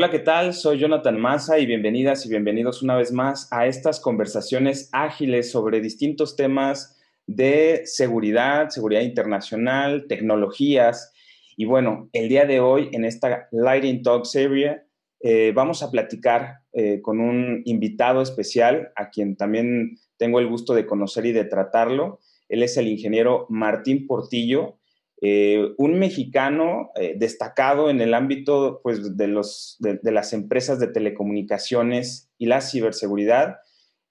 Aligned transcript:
Hola, 0.00 0.10
¿qué 0.10 0.20
tal? 0.20 0.54
Soy 0.54 0.78
Jonathan 0.78 1.20
Massa 1.20 1.58
y 1.58 1.66
bienvenidas 1.66 2.24
y 2.24 2.30
bienvenidos 2.30 2.82
una 2.82 2.96
vez 2.96 3.12
más 3.12 3.52
a 3.52 3.66
estas 3.66 4.00
conversaciones 4.00 4.88
ágiles 4.92 5.50
sobre 5.50 5.82
distintos 5.82 6.36
temas 6.36 6.98
de 7.26 7.82
seguridad, 7.84 8.70
seguridad 8.70 9.02
internacional, 9.02 10.06
tecnologías. 10.08 11.12
Y 11.54 11.66
bueno, 11.66 12.08
el 12.14 12.30
día 12.30 12.46
de 12.46 12.60
hoy 12.60 12.88
en 12.92 13.04
esta 13.04 13.48
Lighting 13.52 14.02
Talk 14.02 14.24
serie 14.24 14.84
eh, 15.20 15.52
vamos 15.54 15.82
a 15.82 15.90
platicar 15.90 16.60
eh, 16.72 17.02
con 17.02 17.20
un 17.20 17.60
invitado 17.66 18.22
especial 18.22 18.92
a 18.96 19.10
quien 19.10 19.36
también 19.36 19.98
tengo 20.16 20.40
el 20.40 20.48
gusto 20.48 20.72
de 20.72 20.86
conocer 20.86 21.26
y 21.26 21.32
de 21.32 21.44
tratarlo. 21.44 22.20
Él 22.48 22.62
es 22.62 22.78
el 22.78 22.88
ingeniero 22.88 23.44
Martín 23.50 24.06
Portillo, 24.06 24.79
eh, 25.22 25.74
un 25.76 25.98
mexicano 25.98 26.92
eh, 26.94 27.14
destacado 27.16 27.90
en 27.90 28.00
el 28.00 28.14
ámbito 28.14 28.80
pues, 28.82 29.18
de, 29.18 29.26
los, 29.28 29.76
de, 29.78 29.98
las 30.10 30.32
empresas 30.32 30.80
de 30.80 30.86
telecomunicaciones 30.86 32.30
y 32.38 32.46
la 32.46 32.62
ciberseguridad. 32.62 33.58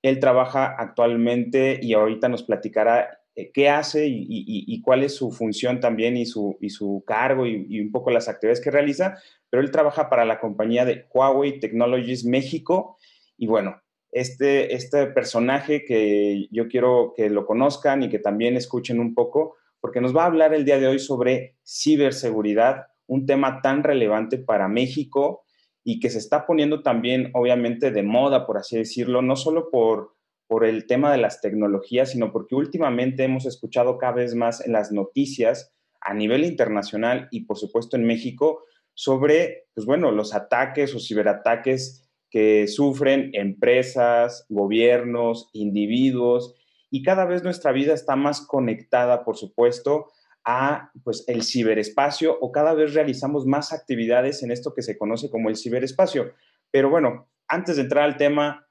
Él 0.04 0.20
trabaja 0.20 0.76
actualmente 0.78 1.80
y 1.82 1.94
ahorita 1.94 2.30
nos 2.30 2.44
platicará 2.44 3.20
eh, 3.36 3.52
qué 3.52 3.70
hace 3.70 4.06
y, 4.08 4.82
cuál 4.84 5.04
es 5.04 5.16
su 5.16 5.32
función 5.32 5.80
también 5.80 6.16
y 6.16 6.28
su, 6.28 6.58
y 6.62 6.70
su 6.70 7.04
cargo 7.08 7.48
y, 7.48 7.82
un 7.82 7.92
poco 7.92 8.12
las 8.12 8.30
actividades 8.30 8.62
que 8.62 8.72
realiza, 8.72 9.18
pero 9.50 9.64
él 9.64 9.72
trabaja 9.72 10.10
para 10.10 10.26
la 10.26 10.40
compañía 10.40 10.86
de 10.86 11.08
Huawei 11.12 11.60
Technologies 11.60 12.24
México 12.24 12.98
y 13.36 13.48
bueno, 13.48 13.82
este, 14.12 14.76
este 14.76 15.08
personaje 15.08 15.86
que 15.86 16.48
yo 16.52 16.68
quiero 16.68 17.14
que 17.16 17.30
lo 17.30 17.46
conozcan 17.46 18.04
y 18.04 18.10
que 18.10 18.20
también 18.20 18.58
escuchen 18.58 19.00
un 19.00 19.16
poco, 19.16 19.56
porque 19.82 20.02
nos 20.02 20.16
va 20.16 20.24
a 20.24 20.28
hablar 20.28 20.54
el 20.54 20.66
día 20.66 20.80
de 20.80 20.88
hoy 20.88 21.00
sobre 21.00 21.56
ciberseguridad, 21.66 22.88
un 23.08 23.26
tema 23.26 23.62
tan 23.62 23.84
relevante 23.84 24.38
para 24.38 24.68
México 24.68 25.44
y 25.84 26.00
que 26.00 26.10
se 26.10 26.20
está 26.20 26.46
poniendo 26.46 26.84
también, 26.84 27.32
obviamente, 27.34 27.92
de 27.92 28.04
moda, 28.04 28.46
por 28.46 28.58
así 28.58 28.78
decirlo, 28.78 29.22
no 29.22 29.36
solo 29.36 29.70
por, 29.72 30.16
por 30.48 30.66
el 30.66 30.86
tema 30.86 31.12
de 31.12 31.18
las 31.18 31.42
tecnologías, 31.42 32.12
sino 32.12 32.32
porque 32.32 32.56
últimamente 32.56 33.24
hemos 33.24 33.46
escuchado 33.46 33.98
cada 33.98 34.14
vez 34.14 34.36
más 34.36 34.66
en 34.66 34.74
las 34.74 34.92
noticias 34.92 35.74
a 36.02 36.14
nivel 36.14 36.44
internacional 36.44 37.28
y, 37.32 37.46
por 37.46 37.58
supuesto, 37.58 37.98
en 37.98 38.06
México, 38.06 38.64
sobre, 38.94 39.68
pues 39.74 39.86
bueno, 39.86 40.12
los 40.12 40.36
ataques 40.36 40.94
o 40.94 41.00
ciberataques 41.00 42.10
que 42.30 42.68
sufren 42.68 43.32
empresas, 43.34 44.46
gobiernos, 44.50 45.50
individuos 45.54 46.56
y 46.92 47.04
cada 47.04 47.26
vez 47.26 47.44
nuestra 47.44 47.72
vida 47.72 47.94
está 47.94 48.16
más 48.16 48.42
conectada, 48.42 49.24
por 49.24 49.38
supuesto, 49.38 50.08
a 50.46 50.92
pues, 51.04 51.24
el 51.28 51.44
ciberespacio 51.44 52.38
o 52.40 52.52
cada 52.52 52.74
vez 52.74 52.94
realizamos 52.94 53.46
más 53.46 53.74
actividades 53.74 54.42
en 54.44 54.52
esto 54.52 54.74
que 54.74 54.82
se 54.82 54.98
conoce 54.98 55.30
como 55.30 55.50
el 55.50 55.58
ciberespacio. 55.58 56.34
Pero 56.72 56.90
bueno, 56.90 57.30
antes 57.48 57.76
de 57.76 57.84
entrar 57.84 58.06
al 58.06 58.18
tema, 58.18 58.66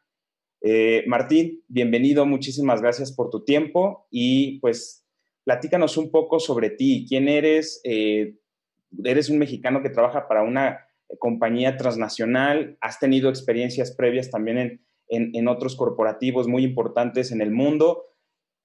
eh, 0.60 1.04
Martín, 1.06 1.62
bienvenido, 1.68 2.26
muchísimas 2.26 2.80
gracias 2.80 3.12
por 3.12 3.30
tu 3.30 3.44
tiempo 3.44 4.06
y 4.10 4.58
pues 4.60 5.04
platícanos 5.44 5.96
un 5.96 6.10
poco 6.10 6.40
sobre 6.40 6.70
ti, 6.70 7.06
quién 7.08 7.28
eres, 7.28 7.80
eh, 7.84 8.36
eres 9.04 9.30
un 9.30 9.38
mexicano 9.38 9.82
que 9.82 9.90
trabaja 9.90 10.26
para 10.26 10.42
una 10.42 10.86
compañía 11.18 11.76
transnacional, 11.76 12.76
has 12.80 12.98
tenido 12.98 13.30
experiencias 13.30 13.92
previas 13.92 14.30
también 14.30 14.58
en, 14.58 14.87
en, 15.08 15.48
otros 15.48 15.76
corporativos 15.76 16.48
muy 16.48 16.64
importantes 16.64 17.32
en 17.32 17.40
el 17.40 17.50
mundo. 17.50 18.04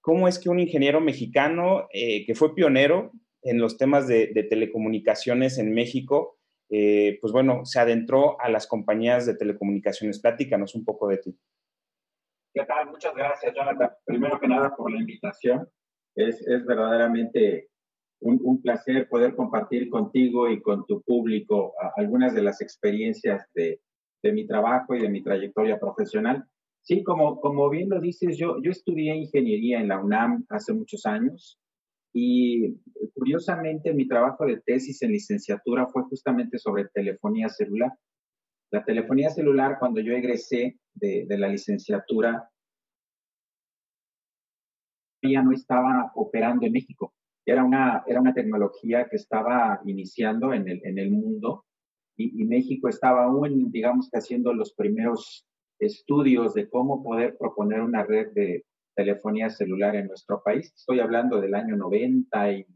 ¿Cómo 0.00 0.28
es 0.28 0.38
que 0.38 0.50
un 0.50 0.60
ingeniero 0.60 1.00
mexicano 1.00 1.88
eh, 1.92 2.26
que 2.26 2.34
fue 2.34 2.54
pionero 2.54 3.12
en 3.42 3.58
los 3.58 3.76
temas 3.76 4.06
de, 4.06 4.28
telecomunicaciones 4.48 5.58
en 5.58 5.72
México, 5.72 6.38
eh, 6.70 7.18
pues 7.20 7.32
bueno, 7.32 7.64
se 7.64 7.80
adentró 7.80 8.40
a 8.40 8.48
las 8.50 8.66
compañías 8.66 9.26
de 9.26 9.36
telecomunicaciones? 9.36 10.20
Platícanos 10.20 10.74
un 10.74 10.84
poco 10.84 11.08
de 11.08 11.18
ti. 11.18 11.38
¿Qué 12.52 12.64
tal? 12.64 12.90
Muchas 12.90 13.14
gracias, 13.14 13.52
Jonathan. 13.54 13.90
Primero 14.04 14.38
que 14.38 14.48
nada 14.48 14.74
por 14.76 14.92
la 14.92 14.98
invitación. 14.98 15.68
Es, 16.14 16.46
es 16.46 16.64
verdaderamente 16.64 17.68
un, 18.20 18.38
un, 18.44 18.62
placer 18.62 19.08
poder 19.08 19.34
compartir 19.34 19.90
contigo 19.90 20.48
y 20.48 20.62
con 20.62 20.86
tu 20.86 21.02
público 21.02 21.74
algunas 21.96 22.32
de 22.34 22.42
las 22.42 22.60
experiencias 22.60 23.44
de, 23.54 23.80
de 24.24 24.32
mi 24.32 24.46
trabajo 24.46 24.94
y 24.94 25.02
de 25.02 25.10
mi 25.10 25.22
trayectoria 25.22 25.78
profesional. 25.78 26.44
Sí, 26.82 27.04
como, 27.04 27.40
como 27.40 27.68
bien 27.68 27.90
lo 27.90 28.00
dices, 28.00 28.38
yo, 28.38 28.56
yo 28.62 28.70
estudié 28.70 29.14
ingeniería 29.14 29.80
en 29.80 29.88
la 29.88 30.00
UNAM 30.00 30.46
hace 30.48 30.72
muchos 30.72 31.04
años 31.04 31.58
y 32.12 32.74
curiosamente 33.14 33.92
mi 33.92 34.08
trabajo 34.08 34.46
de 34.46 34.60
tesis 34.60 35.02
en 35.02 35.12
licenciatura 35.12 35.86
fue 35.88 36.04
justamente 36.04 36.58
sobre 36.58 36.88
telefonía 36.94 37.48
celular. 37.50 37.92
La 38.70 38.82
telefonía 38.82 39.28
celular, 39.28 39.76
cuando 39.78 40.00
yo 40.00 40.14
egresé 40.14 40.78
de, 40.94 41.26
de 41.28 41.38
la 41.38 41.48
licenciatura, 41.48 42.48
ya 45.22 45.42
no 45.42 45.52
estaba 45.52 46.12
operando 46.14 46.66
en 46.66 46.72
México. 46.72 47.14
Era 47.46 47.62
una, 47.62 48.04
era 48.06 48.20
una 48.20 48.32
tecnología 48.32 49.06
que 49.08 49.16
estaba 49.16 49.80
iniciando 49.84 50.52
en 50.54 50.68
el, 50.68 50.80
en 50.84 50.98
el 50.98 51.10
mundo 51.10 51.64
y, 52.16 52.44
México 52.44 52.88
estaba 52.88 53.24
aún, 53.24 53.70
digamos 53.70 54.08
que 54.10 54.18
haciendo 54.18 54.52
los 54.52 54.74
primeros 54.74 55.46
estudios 55.78 56.54
de 56.54 56.68
cómo 56.68 57.02
poder 57.02 57.36
proponer 57.38 57.80
una 57.80 58.04
red 58.04 58.32
de 58.32 58.64
telefonía 58.94 59.50
celular 59.50 59.96
en 59.96 60.06
nuestro 60.06 60.42
país. 60.42 60.72
Estoy 60.74 61.00
hablando 61.00 61.40
del 61.40 61.54
año 61.54 61.76
90 61.76 62.52
y 62.52 62.66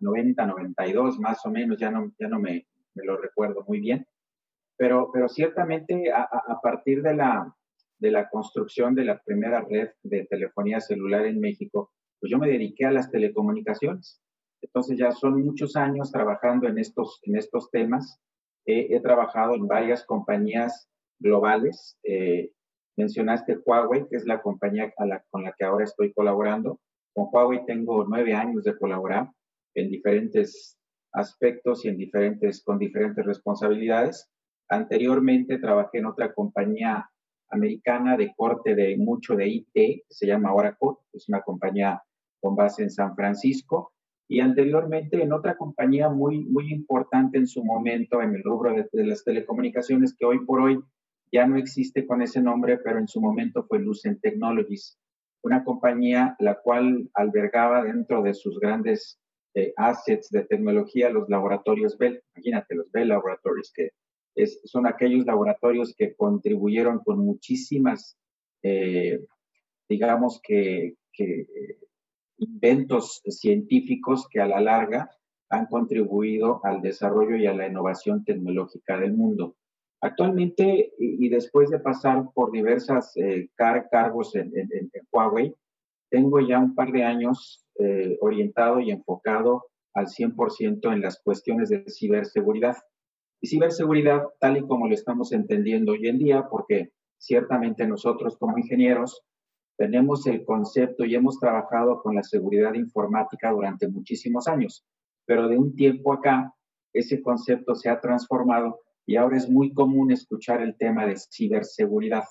90, 0.00 0.46
92 0.46 1.18
más 1.20 1.44
o 1.46 1.50
menos, 1.50 1.78
ya 1.78 1.90
no, 1.90 2.12
ya 2.18 2.28
no 2.28 2.40
me, 2.40 2.66
lo 2.94 3.16
recuerdo 3.16 3.64
muy 3.66 3.80
bien. 3.80 4.06
Pero, 4.76 5.10
pero 5.12 5.28
ciertamente 5.28 6.12
a, 6.12 6.22
a, 6.22 6.60
partir 6.60 7.02
de 7.02 7.14
la, 7.14 7.52
de 7.98 8.10
la 8.10 8.28
construcción 8.28 8.94
de 8.94 9.04
la 9.04 9.20
primera 9.22 9.64
red 9.68 9.90
de 10.02 10.24
telefonía 10.26 10.80
celular 10.80 11.26
en 11.26 11.40
México, 11.40 11.92
pues 12.20 12.30
yo 12.30 12.38
me 12.38 12.48
dediqué 12.48 12.84
a 12.86 12.92
las 12.92 13.10
telecomunicaciones. 13.10 14.20
Entonces 14.60 14.98
ya 14.98 15.12
son 15.12 15.44
muchos 15.44 15.76
años 15.76 16.10
trabajando 16.10 16.68
en 16.68 16.78
estos, 16.78 17.20
en 17.22 17.36
estos 17.36 17.70
temas. 17.70 18.20
he 18.66 19.00
trabajado 19.00 19.54
en 19.54 19.66
varias 19.66 20.04
compañías 20.04 20.88
globales. 21.18 21.98
Eh, 22.02 22.52
mencionaste 22.96 23.58
Huawei, 23.64 24.06
que 24.08 24.16
es 24.16 24.26
la 24.26 24.42
compañía 24.42 24.92
con 25.30 25.44
la 25.44 25.54
que 25.56 25.64
ahora 25.64 25.84
estoy 25.84 26.12
colaborando. 26.12 26.80
Con 27.14 27.28
Huawei 27.32 27.64
tengo 27.64 28.04
nueve 28.04 28.34
años 28.34 28.64
de 28.64 28.76
colaborar 28.76 29.30
en 29.74 29.88
diferentes 29.88 30.78
aspectos 31.12 31.84
y 31.84 31.88
en 31.88 31.96
diferentes, 31.96 32.62
con 32.62 32.78
diferentes 32.78 33.24
responsabilidades. 33.24 34.30
Anteriormente 34.68 35.58
trabajé 35.58 35.98
en 35.98 36.06
otra 36.06 36.34
compañía 36.34 37.08
americana 37.50 38.16
de 38.16 38.34
corte 38.36 38.74
de 38.74 38.96
mucho 38.98 39.34
de 39.34 39.48
IT, 39.48 39.72
que 39.72 40.02
se 40.10 40.26
llama 40.26 40.52
Oracle, 40.52 40.96
es 41.12 41.28
una 41.28 41.40
compañía 41.40 42.02
con 42.40 42.54
base 42.54 42.82
en 42.82 42.90
San 42.90 43.16
Francisco 43.16 43.92
y 44.28 44.40
anteriormente 44.40 45.22
en 45.22 45.32
otra 45.32 45.56
compañía 45.56 46.10
muy, 46.10 46.44
muy 46.44 46.70
importante 46.70 47.38
en 47.38 47.46
su 47.46 47.64
momento 47.64 48.20
en 48.20 48.34
el 48.34 48.44
rubro 48.44 48.74
de, 48.74 49.06
las 49.06 49.24
telecomunicaciones 49.24 50.14
que 50.16 50.26
hoy 50.26 50.44
por 50.44 50.60
hoy 50.60 50.80
ya 51.32 51.46
no 51.46 51.56
existe 51.56 52.06
con 52.06 52.20
ese 52.20 52.40
nombre, 52.42 52.78
pero 52.78 52.98
en 52.98 53.08
su 53.08 53.20
momento 53.20 53.64
fue 53.66 53.78
Lucent 53.78 54.20
Technologies, 54.20 54.98
una 55.42 55.64
compañía 55.64 56.36
la 56.40 56.60
cual 56.60 57.08
albergaba 57.14 57.82
dentro 57.82 58.22
de 58.22 58.34
sus 58.34 58.60
grandes 58.60 59.18
eh, 59.54 59.72
assets 59.76 60.28
de 60.30 60.44
tecnología 60.44 61.08
los 61.08 61.28
laboratorios 61.30 61.96
Bell. 61.96 62.22
Imagínate, 62.36 62.74
los 62.74 62.90
Bell 62.92 63.08
Laboratories, 63.08 63.72
que 63.74 63.90
es, 64.34 64.60
son 64.64 64.86
aquellos 64.86 65.24
laboratorios 65.24 65.94
que 65.96 66.14
contribuyeron 66.14 66.98
con 66.98 67.18
muchísimas, 67.20 68.18
eh, 68.62 69.20
digamos 69.88 70.40
que, 70.42 70.96
que 71.12 71.46
inventos 72.38 73.20
científicos 73.26 74.26
que 74.30 74.40
a 74.40 74.46
la 74.46 74.60
larga 74.60 75.10
han 75.50 75.66
contribuido 75.66 76.60
al 76.64 76.82
desarrollo 76.82 77.36
y 77.36 77.46
a 77.46 77.54
la 77.54 77.66
innovación 77.66 78.24
tecnológica 78.24 78.98
del 78.98 79.14
mundo. 79.14 79.56
Actualmente, 80.00 80.92
y, 80.98 81.28
después 81.28 81.70
de 81.70 81.80
pasar 81.80 82.30
por 82.32 82.52
diversas 82.52 83.16
eh, 83.16 83.50
cargos 83.56 84.36
en, 84.36 84.52
Huawei, 85.10 85.54
tengo 86.08 86.40
ya 86.40 86.58
un 86.58 86.74
par 86.74 86.92
de 86.92 87.02
años 87.02 87.64
eh, 87.78 88.16
orientado 88.20 88.80
y 88.80 88.92
enfocado 88.92 89.66
al 89.94 90.06
100% 90.06 90.92
en 90.92 91.00
las 91.00 91.20
cuestiones 91.20 91.68
de 91.70 91.84
ciberseguridad. 91.90 92.76
Y 93.40 93.48
ciberseguridad, 93.48 94.22
tal 94.38 94.58
y 94.58 94.66
como 94.66 94.86
lo 94.86 94.94
estamos 94.94 95.32
entendiendo 95.32 95.92
hoy 95.92 96.06
en 96.06 96.18
día, 96.18 96.46
porque 96.48 96.92
ciertamente 97.18 97.86
nosotros 97.86 98.36
como 98.38 98.58
ingenieros 98.58 99.22
tenemos 99.78 100.26
el 100.26 100.44
concepto 100.44 101.04
y 101.04 101.14
hemos 101.14 101.38
trabajado 101.38 102.02
con 102.02 102.16
la 102.16 102.24
seguridad 102.24 102.74
informática 102.74 103.52
durante 103.52 103.86
muchísimos 103.86 104.48
años, 104.48 104.84
pero 105.24 105.48
de 105.48 105.56
un 105.56 105.76
tiempo 105.76 106.12
acá 106.12 106.52
ese 106.92 107.22
concepto 107.22 107.76
se 107.76 107.88
ha 107.88 108.00
transformado 108.00 108.80
y 109.06 109.16
ahora 109.16 109.36
es 109.36 109.48
muy 109.48 109.72
común 109.72 110.10
escuchar 110.10 110.60
el 110.62 110.76
tema 110.76 111.06
de 111.06 111.16
ciberseguridad, 111.16 112.24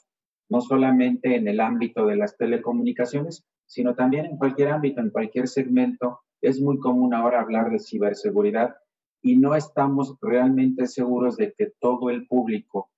no 0.49 0.59
solamente 0.59 1.37
en 1.37 1.47
el 1.47 1.61
ámbito 1.61 2.05
de 2.05 2.17
las 2.17 2.35
telecomunicaciones, 2.35 3.45
sino 3.65 3.95
también 3.95 4.25
en 4.25 4.37
cualquier 4.37 4.69
ámbito, 4.69 4.99
en 4.99 5.09
cualquier 5.09 5.47
segmento. 5.47 6.19
Es 6.41 6.61
muy 6.61 6.79
común 6.79 7.13
ahora 7.13 7.41
hablar 7.41 7.71
de 7.71 7.79
ciberseguridad 7.79 8.75
y 9.21 9.37
no 9.37 9.55
estamos 9.55 10.17
realmente 10.21 10.85
seguros 10.85 11.37
de 11.37 11.53
que 11.57 11.71
todo 11.79 12.09
el 12.09 12.27
público 12.27 12.91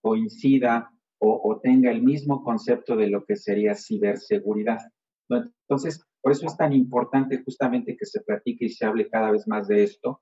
coincida 0.00 0.90
o, 1.20 1.60
tenga 1.62 1.90
el 1.90 2.02
mismo 2.02 2.44
concepto 2.44 2.96
de 2.96 3.08
lo 3.08 3.24
que 3.24 3.36
sería 3.36 3.74
ciberseguridad. 3.74 4.78
Entonces, 5.28 6.04
por 6.22 6.32
eso 6.32 6.46
es 6.46 6.56
tan 6.56 6.72
importante 6.72 7.42
justamente 7.42 7.96
que 7.96 8.06
se 8.06 8.20
platique 8.20 8.66
y 8.66 8.70
se 8.70 8.86
hable 8.86 9.08
cada 9.08 9.30
vez 9.32 9.46
más 9.48 9.68
de 9.68 9.82
esto, 9.82 10.20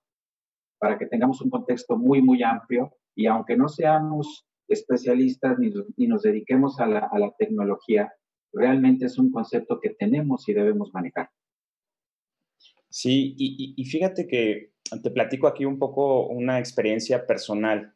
para 0.79 0.99
que 0.99 1.07
tengamos 1.07 1.41
un 1.41 1.51
contexto 1.51 1.97
muy, 1.97 2.23
muy 2.23 2.43
amplio 2.43 2.93
y 3.15 3.27
aunque 3.27 3.57
no 3.57 3.69
seamos 3.69 4.47
especialistas 4.69 5.59
ni, 5.59 6.07
nos 6.07 6.23
dediquemos 6.23 6.79
a 6.81 6.87
la, 6.87 7.35
tecnología, 7.39 8.13
realmente 8.53 9.07
es 9.07 9.19
un 9.19 9.31
concepto 9.31 9.81
que 9.81 9.91
tenemos 9.91 10.49
y 10.49 10.53
debemos 10.53 10.93
manejar. 10.93 11.31
Sí, 12.89 13.35
y, 13.37 13.85
fíjate 13.85 14.27
que 14.27 14.73
te 15.03 15.11
platico 15.11 15.47
aquí 15.47 15.65
un 15.65 15.79
poco 15.79 16.27
una 16.29 16.59
experiencia 16.59 17.27
personal. 17.27 17.96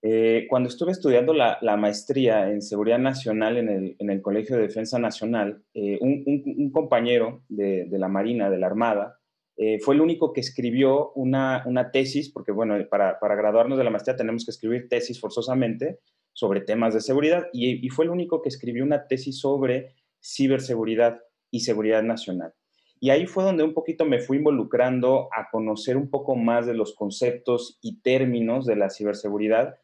Eh, 0.00 0.46
cuando 0.48 0.68
estuve 0.68 0.92
estudiando 0.92 1.32
la, 1.32 1.58
maestría 1.76 2.50
en 2.50 2.62
Seguridad 2.62 2.98
Nacional 2.98 3.56
en 3.56 4.10
el, 4.10 4.22
Colegio 4.22 4.56
de 4.56 4.62
Defensa 4.62 4.98
Nacional, 4.98 5.62
eh, 5.74 5.98
un, 6.00 6.70
compañero 6.70 7.42
de, 7.48 7.88
la 7.90 8.08
Marina, 8.08 8.48
de 8.48 8.58
la 8.58 8.66
Armada, 8.68 9.18
eh, 9.56 9.80
fue 9.80 9.96
el 9.96 10.00
único 10.00 10.32
que 10.32 10.40
escribió 10.40 11.10
una, 11.14 11.90
tesis, 11.92 12.30
porque 12.30 12.52
bueno, 12.52 12.76
para, 12.88 13.18
graduarnos 13.20 13.76
de 13.76 13.84
la 13.84 13.90
maestría 13.90 14.16
tenemos 14.16 14.44
que 14.44 14.52
escribir 14.52 14.88
tesis 14.88 15.20
forzosamente 15.20 15.98
sobre 16.32 16.60
temas 16.60 16.94
de 16.94 17.00
seguridad, 17.00 17.48
y, 17.52 17.84
y 17.84 17.88
fue 17.88 18.04
el 18.04 18.12
único 18.12 18.40
que 18.40 18.48
escribió 18.48 18.84
una 18.84 19.08
tesis 19.08 19.40
sobre 19.40 19.96
ciberseguridad 20.22 21.20
y 21.50 21.60
seguridad 21.60 22.04
nacional. 22.04 22.54
Y 23.00 23.10
ahí 23.10 23.26
fue 23.26 23.44
donde 23.44 23.62
un 23.62 23.74
poquito 23.74 24.04
me 24.04 24.20
fui 24.20 24.38
involucrando 24.38 25.28
a 25.32 25.48
conocer 25.50 25.96
un 25.96 26.10
poco 26.10 26.34
más 26.34 26.66
de 26.66 26.74
los 26.74 26.94
conceptos 26.94 27.78
y 27.80 28.00
términos 28.00 28.66
de 28.66 28.76
la 28.76 28.90
ciberseguridad. 28.90 29.76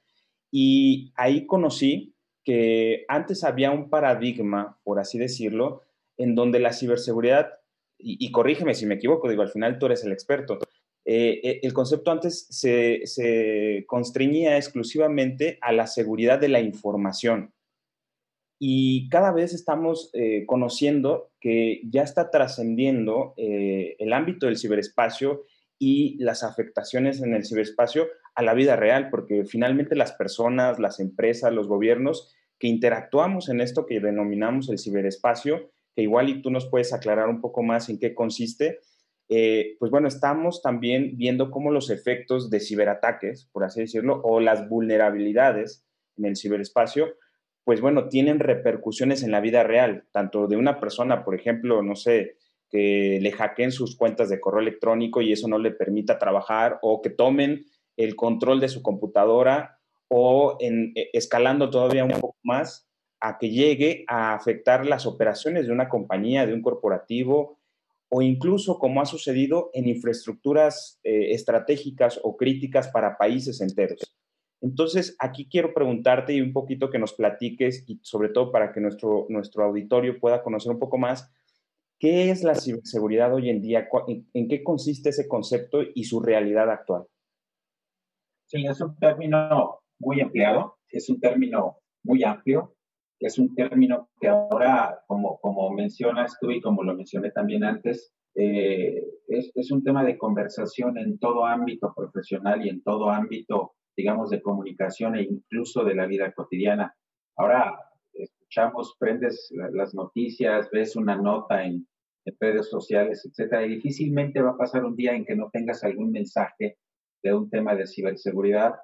Y 0.57 1.13
ahí 1.17 1.47
conocí 1.47 2.15
que 2.45 3.05
antes 3.09 3.43
había 3.43 3.73
un 3.73 3.91
paradigma, 3.91 4.79
por 4.85 5.01
así 5.01 5.19
decirlo, 5.19 5.81
en 6.17 6.37
donde 6.37 6.61
la 6.61 6.73
ciberseguridad 6.73 7.55
y, 7.99 8.31
corrígeme 8.31 8.75
si 8.75 8.87
me 8.87 8.95
equivoco, 8.95 9.29
digo, 9.29 9.43
al 9.43 9.51
final 9.51 9.81
tú 9.81 9.87
eres 9.87 10.05
el 10.05 10.13
experto. 10.13 10.61
Eh, 11.05 11.41
eh, 11.43 11.61
el 11.65 11.73
concepto 11.73 12.13
antes 12.13 12.47
se, 12.51 13.85
constreñía 13.89 14.57
exclusivamente 14.57 15.59
a 15.61 15.73
la 15.73 15.89
seguridad 15.89 16.39
de 16.39 16.49
la 16.49 16.61
información. 16.61 17.53
Y 18.61 19.09
cada 19.09 19.33
vez 19.33 19.55
estamos 19.55 20.11
eh, 20.13 20.45
conociendo 20.47 21.33
que 21.41 21.81
ya 21.91 22.03
está 22.03 22.31
trascendiendo 22.31 23.35
el 23.37 24.13
ámbito 24.13 24.47
del 24.47 24.57
ciberespacio 24.57 25.47
y 25.81 26.17
las 26.23 26.45
afectaciones 26.45 27.21
en 27.21 27.35
el 27.35 27.45
ciberespacio 27.45 28.07
a 28.35 28.43
la 28.43 28.55
vida 28.55 28.77
real, 28.77 29.11
porque 29.11 29.45
finalmente 29.45 29.95
las 29.95 30.13
personas, 30.13 30.79
las 30.79 31.01
empresas, 31.01 31.53
los 31.53 31.69
gobiernos 31.69 32.35
que 32.59 32.69
interactuamos 32.69 33.49
en 33.49 33.61
esto 33.61 33.87
que 33.87 34.01
denominamos 34.01 34.69
el 34.69 34.79
ciberespacio, 34.79 35.71
que 35.95 36.03
igual 36.03 36.29
y 36.29 36.43
tú 36.43 36.51
nos 36.51 36.69
puedes 36.69 36.93
aclarar 36.93 37.29
un 37.29 37.41
poco 37.41 37.63
más 37.63 37.89
en 37.89 37.99
qué 37.99 38.15
consiste. 38.15 38.81
Eh, 39.29 39.77
pues 39.79 39.91
bueno, 39.91 40.09
estamos 40.09 40.63
también 40.63 41.17
viendo 41.17 41.51
cómo 41.51 41.71
los 41.71 41.91
efectos 41.91 42.51
de 42.51 42.61
ciberataques, 42.61 43.49
por 43.53 43.65
así 43.65 43.81
decirlo, 43.81 44.21
o 44.25 44.41
las 44.41 44.69
vulnerabilidades 44.69 45.85
en 46.17 46.27
el 46.27 46.37
ciberespacio, 46.37 47.15
pues 47.65 47.81
bueno, 47.81 48.09
tienen 48.09 48.41
repercusiones 48.41 49.23
en 49.23 49.31
la 49.31 49.41
vida 49.41 49.63
real, 49.63 50.05
tanto 50.13 50.47
de 50.47 50.57
una 50.57 50.79
persona, 50.81 51.25
por 51.25 51.35
ejemplo, 51.35 51.83
no 51.83 51.97
sé, 51.97 52.37
que 52.71 53.19
le 53.23 53.33
hackeen 53.33 53.73
sus 53.73 53.97
cuentas 53.97 54.29
de 54.29 54.41
correo 54.41 54.61
electrónico 54.61 55.23
y 55.23 55.33
eso 55.33 55.49
no 55.49 55.59
le 55.59 55.71
permita 55.71 56.19
trabajar, 56.19 56.79
o 56.83 57.01
que 57.01 57.11
tomen 57.11 57.65
el 57.97 58.17
control 58.17 58.61
de 58.61 58.69
su 58.69 58.83
computadora, 58.83 59.79
o 60.09 60.57
en, 60.61 60.93
e, 60.95 61.11
escalando 61.13 61.71
todavía 61.71 62.05
un 62.05 62.13
poco 62.13 62.37
más, 62.43 62.89
a 63.21 63.39
que 63.39 63.51
llegue 63.51 64.05
a 64.07 64.35
afectar 64.35 64.87
las 64.87 65.07
operaciones 65.07 65.67
de 65.67 65.73
una 65.73 65.89
compañía, 65.89 66.47
de 66.47 66.53
un 66.53 66.63
corporativo, 66.63 67.59
o 68.11 68.23
incluso 68.23 68.79
como 68.79 69.01
ha 69.01 69.07
sucedido 69.07 69.71
en 69.73 69.89
infraestructuras 69.89 71.01
eh, 71.03 71.33
estratégicas 71.33 72.21
o 72.23 72.37
críticas 72.37 72.89
para 72.89 73.17
países 73.17 73.61
enteros. 73.61 74.15
Entonces, 74.61 75.17
aquí 75.19 75.47
quiero 75.47 75.75
preguntarte 75.75 76.33
y 76.33 76.41
un 76.41 76.53
poquito 76.53 76.91
que 76.91 76.99
nos 76.99 77.13
platiques 77.13 77.85
y 77.87 77.99
sobre 78.03 78.31
todo 78.31 78.51
para 78.53 78.73
que 78.73 78.81
nuestro, 78.81 79.27
nuestro 79.29 79.65
auditorio 79.65 80.19
pueda 80.19 80.43
conocer 80.43 80.73
un 80.73 80.79
poco 80.79 80.97
más, 80.97 81.31
¿qué 81.99 82.31
es 82.31 82.43
la 82.43 82.55
ciberseguridad 82.55 83.35
hoy 83.35 83.51
en 83.51 83.61
día? 83.61 83.89
¿En, 84.07 84.49
qué 84.49 84.63
consiste 84.65 85.11
ese 85.11 85.29
concepto 85.29 85.81
y 85.95 86.05
su 86.05 86.21
realidad 86.21 86.71
actual? 86.71 87.05
Es 88.55 88.81
un 88.81 88.97
término 88.99 89.81
muy 89.99 90.21
empleado, 90.21 90.77
es 90.89 91.09
un 91.11 91.21
término 91.21 91.79
muy 92.05 92.23
amplio 92.25 92.75
es 93.21 93.39
un 93.39 93.55
término 93.55 94.11
que 94.21 94.29
ahora, 94.29 95.03
como, 95.07 95.39
como 95.41 95.71
mencionas 95.71 96.37
tú 96.41 96.51
y 96.51 96.61
como 96.61 96.83
lo 96.83 96.95
mencioné 96.95 97.31
también 97.31 97.65
antes, 97.65 98.13
eh, 98.35 99.03
es, 99.29 99.53
es, 99.55 99.71
un 99.71 99.83
tema 99.83 100.05
de 100.05 100.19
conversación 100.19 100.99
en 100.99 101.19
todo 101.19 101.47
ámbito 101.47 101.95
profesional 101.97 102.65
y 102.65 102.69
en 102.69 102.83
todo 102.83 103.11
ámbito, 103.11 103.75
digamos, 103.97 104.31
de 104.31 104.43
comunicación 104.43 105.15
e 105.15 105.23
incluso 105.23 105.85
de 105.85 105.95
la 105.95 106.07
vida 106.07 106.33
cotidiana. 106.33 106.95
Ahora 107.37 107.79
escuchamos, 108.13 108.97
prendes 108.99 109.51
las 109.73 109.95
noticias, 109.95 110.69
ves 110.71 110.97
una 110.97 111.17
nota 111.17 111.65
en, 111.65 111.87
en 112.25 112.37
redes 112.41 112.69
sociales, 112.69 113.25
etcétera, 113.25 113.65
y 113.65 113.77
difícilmente 113.77 114.43
va 114.43 114.51
a 114.51 114.59
pasar 114.59 114.85
un 114.85 114.97
día 114.97 115.15
en 115.15 115.25
que 115.25 115.37
no 115.37 115.49
tengas 115.51 115.85
algún 115.85 116.11
mensaje 116.11 116.77
de 117.25 117.35
un 117.35 117.51
tema 117.51 117.75
de 117.75 117.87
ciberseguridad 117.87 118.75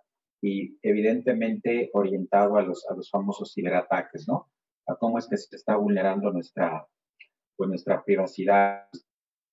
y 0.42 0.78
evidentemente 0.82 1.90
orientado 1.92 2.56
a 2.56 2.62
los, 2.62 2.88
a 2.88 2.94
los 2.94 3.10
famosos 3.10 3.52
ciberataques, 3.54 4.26
¿no? 4.26 4.50
A 4.86 4.96
cómo 4.96 5.18
es 5.18 5.28
que 5.28 5.36
se 5.36 5.54
está 5.54 5.76
vulnerando 5.76 6.32
nuestra, 6.32 6.86
pues, 7.56 7.68
nuestra 7.68 8.02
privacidad, 8.02 8.88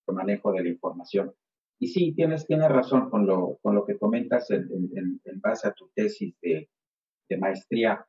el 0.08 0.16
manejo 0.16 0.54
de 0.54 0.64
la 0.64 0.70
información. 0.70 1.34
Y 1.80 1.90
sí, 1.90 2.14
tienes, 2.14 2.48
tienes 2.48 2.70
razón 2.70 3.10
con 3.10 3.28
lo, 3.28 3.60
con 3.62 3.76
lo 3.76 3.86
que 3.86 3.98
comentas 3.98 4.50
en, 4.50 4.70
en, 4.96 5.42
base 5.42 5.68
a 5.68 5.74
tu 5.74 5.92
tesis 5.94 6.34
de, 6.42 6.70
de 7.30 7.38
maestría. 7.38 8.04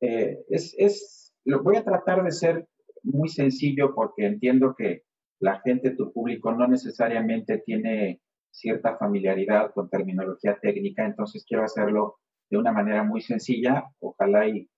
Eh, 0.00 0.44
es, 0.48 0.74
es, 0.76 1.32
lo 1.44 1.62
voy 1.62 1.76
a 1.76 1.84
tratar 1.84 2.22
de 2.24 2.32
ser 2.32 2.68
muy 3.04 3.28
sencillo 3.28 3.94
porque 3.94 4.26
entiendo 4.26 4.74
que 4.76 5.04
la 5.40 5.60
gente, 5.60 5.92
tu 5.92 6.12
público, 6.12 6.52
no 6.52 6.66
necesariamente 6.66 7.58
tiene 7.58 8.20
cierta 8.54 8.96
familiaridad 8.96 9.72
con 9.72 9.90
terminología 9.90 10.58
técnica, 10.60 11.04
entonces 11.04 11.44
quiero 11.46 11.64
hacerlo 11.64 12.18
de 12.50 12.58
una 12.58 12.72
manera 12.72 13.02
muy 13.02 13.20
sencilla, 13.20 13.84
ojalá 14.00 14.48
y, 14.48 14.68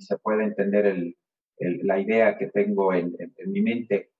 se 0.00 0.18
pueda 0.18 0.42
entender 0.42 1.14
la 1.58 2.00
idea 2.00 2.36
que 2.36 2.48
tengo 2.48 2.92
en, 2.92 3.16
mi 3.46 3.62
mente. 3.62 4.10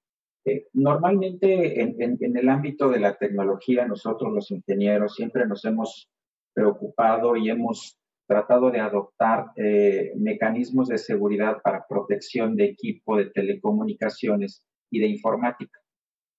Eh, 0.45 0.69
normalmente 0.73 1.81
en, 1.81 2.37
el 2.37 2.49
ámbito 2.49 2.89
de 2.89 3.01
la 3.01 3.17
tecnología, 3.17 3.87
nosotros 3.87 4.33
los 4.33 4.51
ingenieros 4.53 5.17
siempre 5.17 5.47
nos 5.47 5.65
hemos 5.65 6.09
preocupado 6.55 7.35
y 7.35 7.51
hemos 7.51 7.99
tratado 8.29 8.71
de 8.71 8.79
adoptar 8.79 9.47
eh, 9.57 10.13
mecanismos 10.17 10.87
de 10.89 10.99
seguridad 10.99 11.61
para 11.63 11.87
protección 11.89 12.55
de 12.55 12.67
equipo, 12.67 13.17
de 13.17 13.31
telecomunicaciones 13.31 14.63
y 14.91 15.01
de 15.01 15.09
informática. 15.09 15.81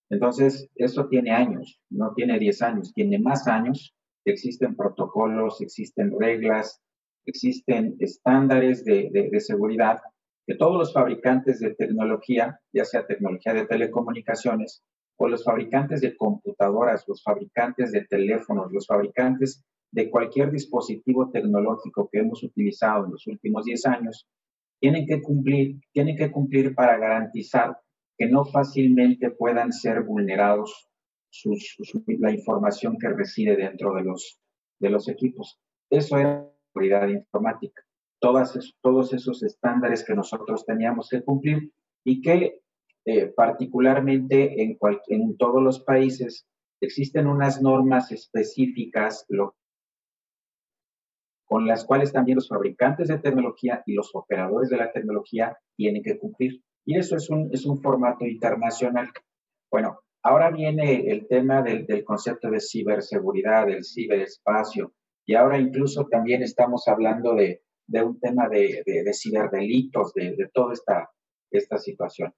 Entonces, 0.10 0.68
eso 0.76 1.08
tiene 1.08 1.32
años, 1.32 1.80
no 1.90 2.14
tiene 2.16 2.40
10 2.40 2.62
años, 2.64 2.94
tiene 2.94 3.20
más 3.20 3.48
años. 3.48 3.94
Existen 4.26 4.76
protocolos, 4.76 5.62
existen 5.62 6.14
reglas, 6.20 6.82
existen 7.26 7.96
estándares 8.00 8.84
de, 8.84 9.30
seguridad 9.40 10.00
que 10.48 10.56
todos 10.56 10.78
los 10.78 10.94
fabricantes 10.94 11.60
de 11.60 11.76
tecnología, 11.76 12.60
ya 12.74 12.84
sea 12.86 13.06
tecnología 13.06 13.54
de 13.54 13.68
telecomunicaciones 13.68 14.84
o 15.18 15.28
los 15.28 15.44
fabricantes 15.44 16.02
de 16.02 16.18
computadoras, 16.18 17.06
los 17.08 17.22
fabricantes 17.22 17.92
de 17.92 18.06
teléfonos, 18.06 18.72
los 18.72 18.88
fabricantes 18.88 19.64
de 19.92 20.10
cualquier 20.10 20.52
dispositivo 20.52 21.30
tecnológico 21.30 22.10
que 22.12 22.20
hemos 22.20 22.42
utilizado 22.44 23.06
en 23.06 23.12
los 23.12 23.28
últimos 23.28 23.66
10 23.66 23.86
años, 23.86 24.28
tienen 24.80 25.06
que 25.06 25.22
cumplir, 25.22 25.80
tienen 25.92 26.16
que 26.16 26.32
cumplir 26.32 26.74
para 26.74 26.98
garantizar 26.98 27.78
que 28.20 28.28
no 28.28 28.44
fácilmente 28.44 29.32
puedan 29.32 29.72
ser 29.72 30.04
vulnerados 30.04 30.90
la 32.20 32.32
información 32.32 32.98
que 33.00 33.08
reside 33.08 33.56
dentro 33.56 33.94
de 33.94 34.04
los, 34.04 34.42
de 34.80 34.90
los 34.90 35.08
equipos. 35.08 35.58
Eso 35.90 36.18
era 36.18 36.46
seguridad 36.74 37.08
informática. 37.08 37.82
Todas, 38.20 38.76
todos 38.82 39.14
esos 39.14 39.42
estándares 39.44 40.04
que 40.04 40.16
nosotros 40.16 40.66
teníamos 40.66 41.08
que 41.10 41.24
cumplir 41.24 41.72
y 42.04 42.22
que 42.22 42.62
eh, 43.06 43.28
particularmente 43.28 44.62
en, 44.62 44.78
en 45.08 45.38
todos 45.38 45.64
los 45.64 45.80
países 45.80 46.46
existen 46.82 47.26
unas 47.26 47.62
normas 47.62 48.12
específicas 48.12 49.26
con 51.46 51.66
las 51.66 51.86
cuales 51.86 52.12
también 52.12 52.36
los 52.36 52.50
fabricantes 52.50 53.08
de 53.08 53.20
tecnología 53.20 53.82
y 53.86 53.94
los 53.94 54.14
operadores 54.14 54.70
de 54.70 54.78
la 54.78 54.92
tecnología 54.92 55.58
tienen 55.78 56.04
que 56.04 56.20
cumplir. 56.20 56.62
Y 56.90 56.98
eso 56.98 57.18
es 57.18 57.30
un, 57.30 57.50
es 57.54 57.68
un 57.68 57.80
formato 57.82 58.26
internacional. 58.26 59.10
Bueno, 59.70 60.00
Ahora 60.22 60.52
viene 60.52 61.10
el 61.10 61.28
tema 61.28 61.62
del, 61.62 62.04
concepto 62.04 62.52
de 62.52 62.60
ciberseguridad, 62.60 63.68
del 63.68 63.86
ciberespacio, 63.86 64.94
y 65.26 65.36
ahora 65.36 65.58
incluso 65.58 66.08
también 66.08 66.44
estamos 66.44 66.90
hablando 66.90 67.36
de, 67.36 67.62
un 68.04 68.20
tema 68.20 68.50
de, 68.50 68.84
ciberdelitos, 69.14 70.14
de, 70.14 70.50
toda 70.54 70.74
esta, 70.74 71.10
esta 71.52 71.78
situación. 71.78 72.34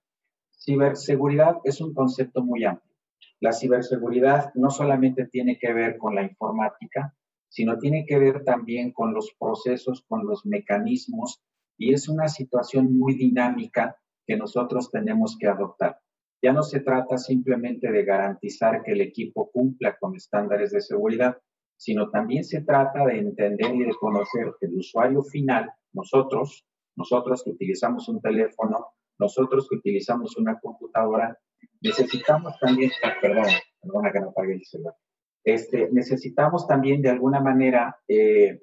Ciberseguridad 0.52 1.56
es 1.64 1.82
un 1.82 1.94
concepto 1.96 2.44
muy 2.44 2.66
amplio. 2.66 2.96
La 3.40 3.52
ciberseguridad 3.52 4.52
no 4.54 4.70
solamente 4.70 5.26
tiene 5.26 5.58
que 5.58 5.74
ver 5.74 5.98
con 5.98 6.14
la 6.14 6.22
informática, 6.22 7.16
sino 7.50 7.80
tiene 7.80 8.06
que 8.06 8.20
ver 8.20 8.44
también 8.44 8.92
con 8.92 9.12
los 9.16 9.34
procesos, 9.40 10.06
con 10.08 10.28
los 10.28 10.46
mecanismos, 10.46 11.42
y 11.80 11.96
es 11.96 12.08
una 12.08 12.28
situación 12.28 12.96
muy 12.96 13.16
dinámica 13.16 13.98
que 14.32 14.38
nosotros 14.38 14.90
tenemos 14.90 15.36
que 15.38 15.48
adoptar. 15.48 16.00
Ya 16.42 16.54
no 16.54 16.64
se 16.64 16.80
trata 16.80 17.18
simplemente 17.18 17.92
de 17.92 18.06
garantizar 18.06 18.82
que 18.82 18.94
el 18.94 19.02
equipo 19.02 19.52
cumpla 19.52 19.98
con 20.00 20.16
estándares 20.16 20.72
de 20.72 20.80
seguridad, 20.80 21.38
sino 21.76 22.10
también 22.10 22.46
se 22.46 22.62
trata 22.62 23.06
de 23.08 23.20
entender 23.20 23.76
y 23.76 23.84
de 23.84 23.94
conocer 24.00 24.54
que 24.58 24.68
el 24.68 24.78
usuario 24.78 25.22
final, 25.22 25.70
nosotros, 25.92 26.66
nosotros 26.96 27.44
que 27.44 27.50
utilizamos 27.50 28.08
un 28.08 28.22
teléfono, 28.22 28.86
nosotros 29.20 29.68
que 29.70 29.76
utilizamos 29.76 30.38
una 30.38 30.58
computadora, 30.62 31.38
necesitamos 31.82 32.58
también, 32.62 32.90
perdón, 33.22 33.48
perdona 33.82 34.14
que 34.14 34.20
no 34.22 34.30
apague 34.30 34.54
el 34.54 34.64
celular, 34.64 34.96
este, 35.44 35.90
necesitamos 35.92 36.66
también 36.68 37.02
de 37.02 37.10
alguna 37.10 37.42
manera 37.42 37.98
eh, 38.08 38.62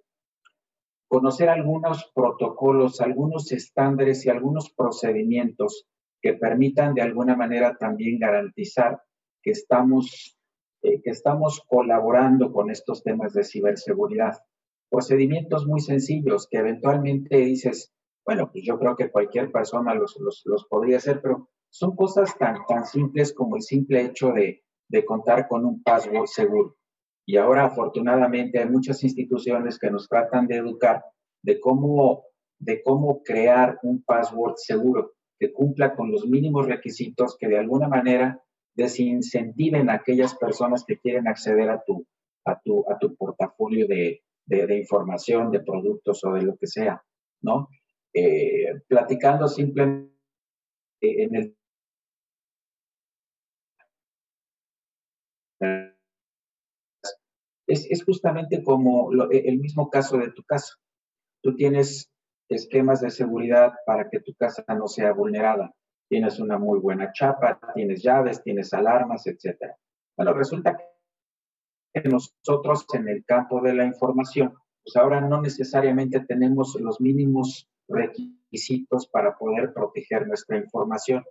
conocer 1.09 1.49
algunos 1.49 2.11
protocolos, 2.15 3.01
algunos 3.01 3.51
estándares 3.51 4.25
y 4.27 4.31
algunos 4.31 4.71
procedimientos 4.71 5.87
que 6.21 6.35
permitan 6.35 6.95
de 6.95 7.03
alguna 7.03 7.35
manera 7.37 7.77
también 7.79 8.19
garantizar 8.19 9.01
que 9.43 9.53
estamos, 9.53 10.39
eh, 10.83 11.01
que 11.03 11.11
estamos 11.11 11.65
colaborando 11.67 12.53
con 12.53 12.71
estos 12.71 13.03
temas 13.03 13.33
de 13.33 13.45
ciberseguridad. 13.45 14.39
Procedimientos 14.91 15.67
muy 15.67 15.81
sencillos 15.81 16.47
que 16.51 16.59
eventualmente 16.59 17.37
dices, 17.39 17.93
bueno, 18.25 18.51
pues 18.53 18.65
yo 18.65 18.79
creo 18.79 18.97
que 18.97 19.11
cualquier 19.11 19.51
persona 19.51 19.95
los, 19.95 20.19
los, 20.19 20.67
podría 20.69 20.99
hacer, 20.99 21.21
pero 21.23 21.49
son 21.71 21.97
cosas 21.97 22.37
tan, 22.37 22.59
tan 22.67 22.85
simples 22.85 23.33
como 23.33 23.57
el 23.57 23.63
simple 23.63 24.03
hecho 24.03 24.33
de, 24.33 24.63
de 24.89 25.05
contar 25.05 25.49
con 25.49 25.65
un 25.65 25.83
password 25.83 26.27
seguro. 26.27 26.77
Y 27.29 27.37
ahora, 27.37 27.67
afortunadamente, 27.67 28.59
hay 28.59 28.71
muchas 28.71 29.05
instituciones 29.05 29.79
que 29.79 29.91
nos 29.91 30.09
tratan 30.09 30.47
de 30.47 30.57
educar 30.57 31.05
de 31.43 31.61
cómo, 31.61 32.25
de 32.59 32.83
cómo 32.83 33.23
crear 33.23 33.79
un 33.83 34.03
password 34.03 34.55
seguro 34.57 35.13
que 35.39 35.53
cumpla 35.53 35.95
con 35.95 36.11
los 36.11 36.27
mínimos 36.27 36.67
requisitos 36.67 37.37
que 37.39 37.47
de 37.47 37.59
alguna 37.59 37.87
manera 37.87 38.43
desincentiven 38.75 39.91
a 39.91 39.97
aquellas 39.97 40.37
personas 40.37 40.87
que 40.87 40.99
quieren 40.99 41.29
acceder 41.29 41.69
a 41.69 41.83
tu, 41.87 42.07
a 42.47 42.59
tu, 42.65 42.91
a 42.91 42.99
tu 42.99 43.15
portafolio 43.15 43.87
de, 43.87 44.23
información, 44.79 45.51
de 45.51 45.61
productos 45.61 46.25
o 46.25 46.33
de 46.33 46.41
lo 46.41 46.57
que 46.57 46.67
sea, 46.67 47.05
¿no? 47.43 47.69
Eh, 48.15 48.81
platicando 48.89 49.49
simplemente 49.49 50.09
en 51.01 51.35
el 51.35 51.55
es, 57.69 57.87
es 57.91 58.05
justamente 58.05 58.65
como 58.65 59.11
el 59.31 59.59
mismo 59.59 59.91
caso 59.91 60.17
de 60.19 60.33
tu 60.33 60.43
casa. 60.43 60.75
Tú 61.43 61.55
tienes 61.55 62.11
esquemas 62.49 63.01
de 63.01 63.11
seguridad 63.11 63.75
para 63.87 64.09
que 64.09 64.21
tu 64.21 64.35
casa 64.35 64.65
no 64.75 64.89
sea 64.89 65.13
vulnerada. 65.13 65.73
Tienes 66.09 66.41
una 66.41 66.59
muy 66.59 66.81
buena 66.81 67.13
chapa, 67.13 67.61
tienes 67.75 68.03
llaves, 68.03 68.43
tienes 68.43 68.73
alarmas, 68.73 69.27
etc. 69.27 69.75
Bueno, 70.17 70.33
resulta 70.33 70.77
que 71.93 72.09
nosotros 72.09 72.87
en 72.95 73.09
el 73.09 73.25
campo 73.25 73.61
de 73.61 73.75
la 73.75 73.85
información, 73.85 74.55
pues 74.83 74.97
ahora 74.97 75.21
no 75.21 75.43
necesariamente 75.43 76.21
tenemos 76.21 76.77
los 76.81 77.01
mínimos 77.01 77.69
requisitos 77.87 79.09
para 79.09 79.37
poder 79.37 79.75
proteger 79.75 80.27
nuestra 80.27 80.57
información. 80.57 81.23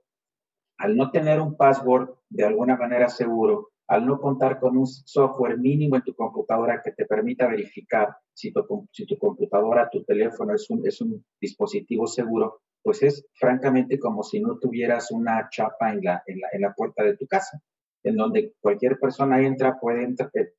Al 0.77 0.95
no 0.95 1.09
tener 1.09 1.41
un 1.41 1.57
password 1.57 2.11
de 2.29 2.45
alguna 2.45 2.77
manera 2.77 3.09
seguro, 3.09 3.71
al 3.87 4.05
no 4.05 4.19
contar 4.19 4.59
con 4.59 4.77
un 4.77 4.85
software 4.85 5.57
mínimo 5.57 5.95
en 5.95 6.03
tu 6.03 6.13
computadora 6.13 6.81
que 6.83 6.91
te 6.91 7.05
permita 7.05 7.47
verificar 7.47 8.15
si 8.33 8.51
tu, 8.51 9.17
computadora, 9.17 9.89
tu 9.89 10.03
teléfono 10.03 10.53
es 10.53 10.69
un, 10.69 10.85
es 10.85 10.99
un 11.01 11.25
dispositivo 11.39 12.05
seguro, 12.05 12.61
pues 12.83 13.01
es 13.01 13.25
francamente 13.33 13.97
como 13.97 14.23
si 14.23 14.41
no 14.41 14.59
tuvieras 14.59 15.11
una 15.11 15.47
chapa 15.49 15.91
en 15.91 16.03
la, 16.03 16.21
en 16.27 16.39
la, 16.39 16.47
en 16.51 16.61
la 16.61 16.73
puerta 16.73 17.03
de 17.03 17.15
tu 17.15 17.25
casa, 17.27 17.61
en 18.03 18.17
donde 18.17 18.53
cualquier 18.59 18.99
persona 18.99 19.41
entra, 19.41 19.79
puede 19.79 20.03
entrar, 20.03 20.29
eh, 20.33 20.53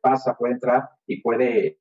pasa, 0.00 0.36
puede 0.36 0.54
entrar 0.54 0.88
y 1.06 1.20
puede 1.20 1.78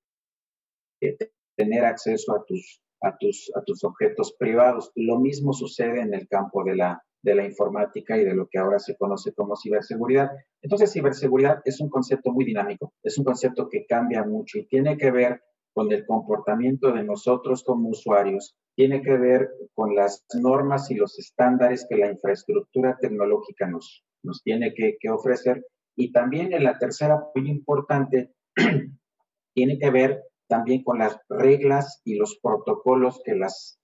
eh, 1.02 1.18
tener 1.56 1.84
acceso 1.84 2.36
a 2.36 2.46
tus, 2.46 2.82
a, 3.02 3.18
tus, 3.18 3.52
a 3.56 3.64
tus 3.64 3.84
objetos 3.84 4.36
privados. 4.38 4.92
Lo 4.96 5.20
mismo 5.20 5.52
sucede 5.52 6.02
en 6.02 6.14
el 6.14 6.28
campo 6.28 6.64
de 6.64 6.76
la, 6.76 7.04
de 7.26 7.34
la 7.34 7.44
informática 7.44 8.16
y 8.16 8.24
de 8.24 8.36
lo 8.36 8.48
que 8.48 8.60
ahora 8.60 8.78
se 8.78 8.96
conoce 8.96 9.34
como 9.34 9.56
ciberseguridad. 9.56 10.30
Entonces, 10.62 10.94
ciberseguridad 10.94 11.60
es 11.66 11.82
un 11.82 11.90
concepto 11.90 12.32
muy 12.32 12.46
dinámico, 12.46 12.94
es 13.02 13.18
un 13.18 13.26
concepto 13.26 13.68
que 13.68 13.88
cambia 13.88 14.24
mucho 14.24 14.60
y 14.60 14.68
tiene 14.68 14.96
que 14.96 15.10
ver 15.10 15.42
con 15.74 15.92
el 15.92 16.06
comportamiento 16.06 16.92
de 16.92 17.04
nosotros 17.04 17.64
como 17.64 17.90
usuarios, 17.90 18.56
tiene 18.76 19.02
que 19.02 19.18
ver 19.18 19.50
con 19.74 19.96
las 19.96 20.24
normas 20.40 20.92
y 20.92 20.96
los 20.96 21.18
estándares 21.18 21.88
que 21.90 21.98
la 21.98 22.12
infraestructura 22.12 22.96
tecnológica 23.02 23.68
nos, 23.68 24.06
nos 24.24 24.44
tiene 24.44 24.74
que, 24.76 25.10
ofrecer. 25.10 25.66
Y 25.96 26.12
también 26.12 26.54
en 26.54 26.64
la 26.64 26.78
tercera, 26.78 27.20
muy 27.34 27.50
importante, 27.50 28.34
tiene 29.56 29.80
que 29.80 29.90
ver 29.90 30.24
también 30.48 30.84
con 30.84 31.00
las 31.00 31.18
reglas 31.28 32.02
y 32.06 32.18
los 32.18 32.38
protocolos 32.42 33.20
que 33.26 33.34
las 33.34 33.80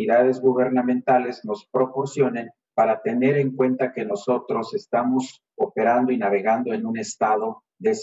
entidades 0.00 0.40
gubernamentales 0.40 1.44
nos 1.44 1.66
proporcionen 1.66 2.50
para 2.74 3.02
tener 3.02 3.36
en 3.36 3.54
cuenta 3.54 3.92
que 3.92 4.06
nosotros 4.06 4.72
estamos 4.72 5.42
operando 5.56 6.10
y 6.10 6.16
navegando 6.16 6.72
en 6.72 6.86
un 6.86 6.98
estado 6.98 7.62
de, 7.78 7.94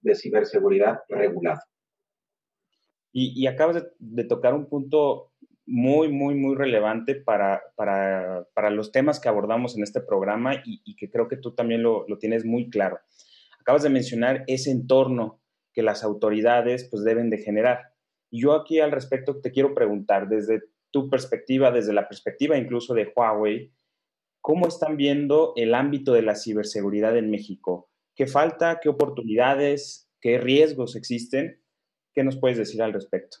de 0.00 0.14
ciberseguridad 0.14 1.00
regulado. 1.08 1.60
Y, 3.12 3.44
acabas 3.48 3.84
de, 3.98 4.24
tocar 4.24 4.54
un 4.54 4.66
punto 4.66 5.32
muy, 5.66 6.08
muy, 6.08 6.36
muy 6.36 6.54
relevante 6.54 7.16
para, 7.16 7.60
para, 7.74 8.46
para, 8.54 8.70
los 8.70 8.92
temas 8.92 9.18
que 9.18 9.28
abordamos 9.28 9.76
en 9.76 9.82
este 9.82 10.00
programa 10.00 10.62
y, 10.64 10.94
que 10.94 11.10
creo 11.10 11.26
que 11.26 11.36
tú 11.36 11.52
también 11.56 11.82
lo, 11.82 12.06
lo, 12.06 12.18
tienes 12.18 12.44
muy 12.44 12.70
claro. 12.70 13.00
Acabas 13.58 13.82
de 13.82 13.90
mencionar 13.90 14.44
ese 14.46 14.70
entorno 14.70 15.40
que 15.72 15.82
las 15.82 16.04
autoridades 16.04 16.86
pues 16.88 17.02
deben 17.02 17.30
de 17.30 17.38
generar. 17.38 17.90
Y 18.30 18.42
yo 18.42 18.52
aquí 18.52 18.78
al 18.78 18.92
respecto 18.92 19.40
te 19.40 19.50
quiero 19.50 19.74
preguntar, 19.74 20.28
desde 20.28 20.62
tu 20.90 21.08
perspectiva, 21.08 21.70
desde 21.70 21.92
la 21.92 22.08
perspectiva 22.08 22.56
incluso 22.56 22.94
de 22.94 23.12
Huawei, 23.14 23.72
¿cómo 24.40 24.66
están 24.66 24.96
viendo 24.96 25.52
el 25.56 25.74
ámbito 25.74 26.12
de 26.12 26.22
la 26.22 26.34
ciberseguridad 26.34 27.16
en 27.16 27.30
México? 27.30 27.90
¿Qué 28.14 28.26
falta? 28.26 28.80
¿Qué 28.80 28.88
oportunidades? 28.88 30.10
¿Qué 30.20 30.38
riesgos 30.38 30.96
existen? 30.96 31.62
¿Qué 32.14 32.24
nos 32.24 32.38
puedes 32.38 32.58
decir 32.58 32.82
al 32.82 32.92
respecto? 32.92 33.38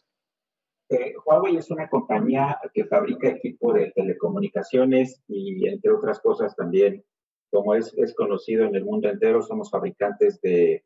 Eh, 0.88 1.14
Huawei 1.24 1.56
es 1.56 1.70
una 1.70 1.88
compañía 1.88 2.58
que 2.74 2.84
fabrica 2.84 3.28
equipo 3.28 3.72
de 3.72 3.92
telecomunicaciones 3.94 5.22
y 5.28 5.68
entre 5.68 5.92
otras 5.92 6.20
cosas 6.20 6.56
también, 6.56 7.04
como 7.50 7.74
es, 7.74 7.94
es 7.96 8.14
conocido 8.14 8.64
en 8.64 8.74
el 8.74 8.84
mundo 8.84 9.08
entero, 9.08 9.42
somos 9.42 9.70
fabricantes 9.70 10.40
de, 10.40 10.84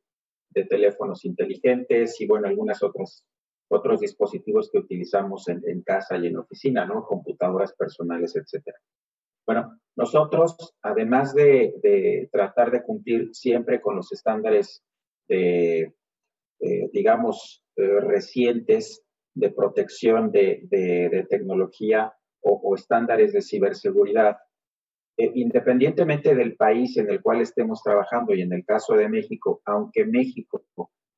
de 0.50 0.64
teléfonos 0.64 1.24
inteligentes 1.24 2.20
y 2.20 2.26
bueno, 2.26 2.48
algunas 2.48 2.82
otras 2.82 3.24
otros 3.68 4.00
dispositivos 4.00 4.70
que 4.70 4.78
utilizamos 4.78 5.48
en, 5.48 5.82
casa 5.82 6.16
y 6.16 6.26
en 6.26 6.36
oficina, 6.36 6.86
¿no? 6.86 7.04
Computadoras 7.04 7.74
personales, 7.74 8.36
etcétera. 8.36 8.78
Bueno, 9.46 9.78
nosotros, 9.96 10.74
además 10.82 11.34
de, 11.34 12.28
tratar 12.32 12.70
de 12.70 12.82
cumplir 12.82 13.30
siempre 13.32 13.80
con 13.80 13.96
los 13.96 14.12
estándares 14.12 14.82
de, 15.28 15.94
digamos, 16.92 17.62
eh, 17.76 18.00
recientes 18.00 19.02
de 19.34 19.50
protección 19.50 20.30
de, 20.30 21.26
tecnología 21.28 22.12
o, 22.40 22.74
estándares 22.74 23.32
de 23.32 23.42
ciberseguridad, 23.42 24.36
eh, 25.16 25.30
independientemente 25.34 26.34
del 26.34 26.56
país 26.56 26.96
en 26.96 27.10
el 27.10 27.22
cual 27.22 27.40
estemos 27.40 27.82
trabajando 27.82 28.34
y 28.34 28.42
en 28.42 28.52
el 28.52 28.64
caso 28.64 28.94
de 28.94 29.08
México, 29.08 29.60
aunque 29.64 30.04
México 30.04 30.64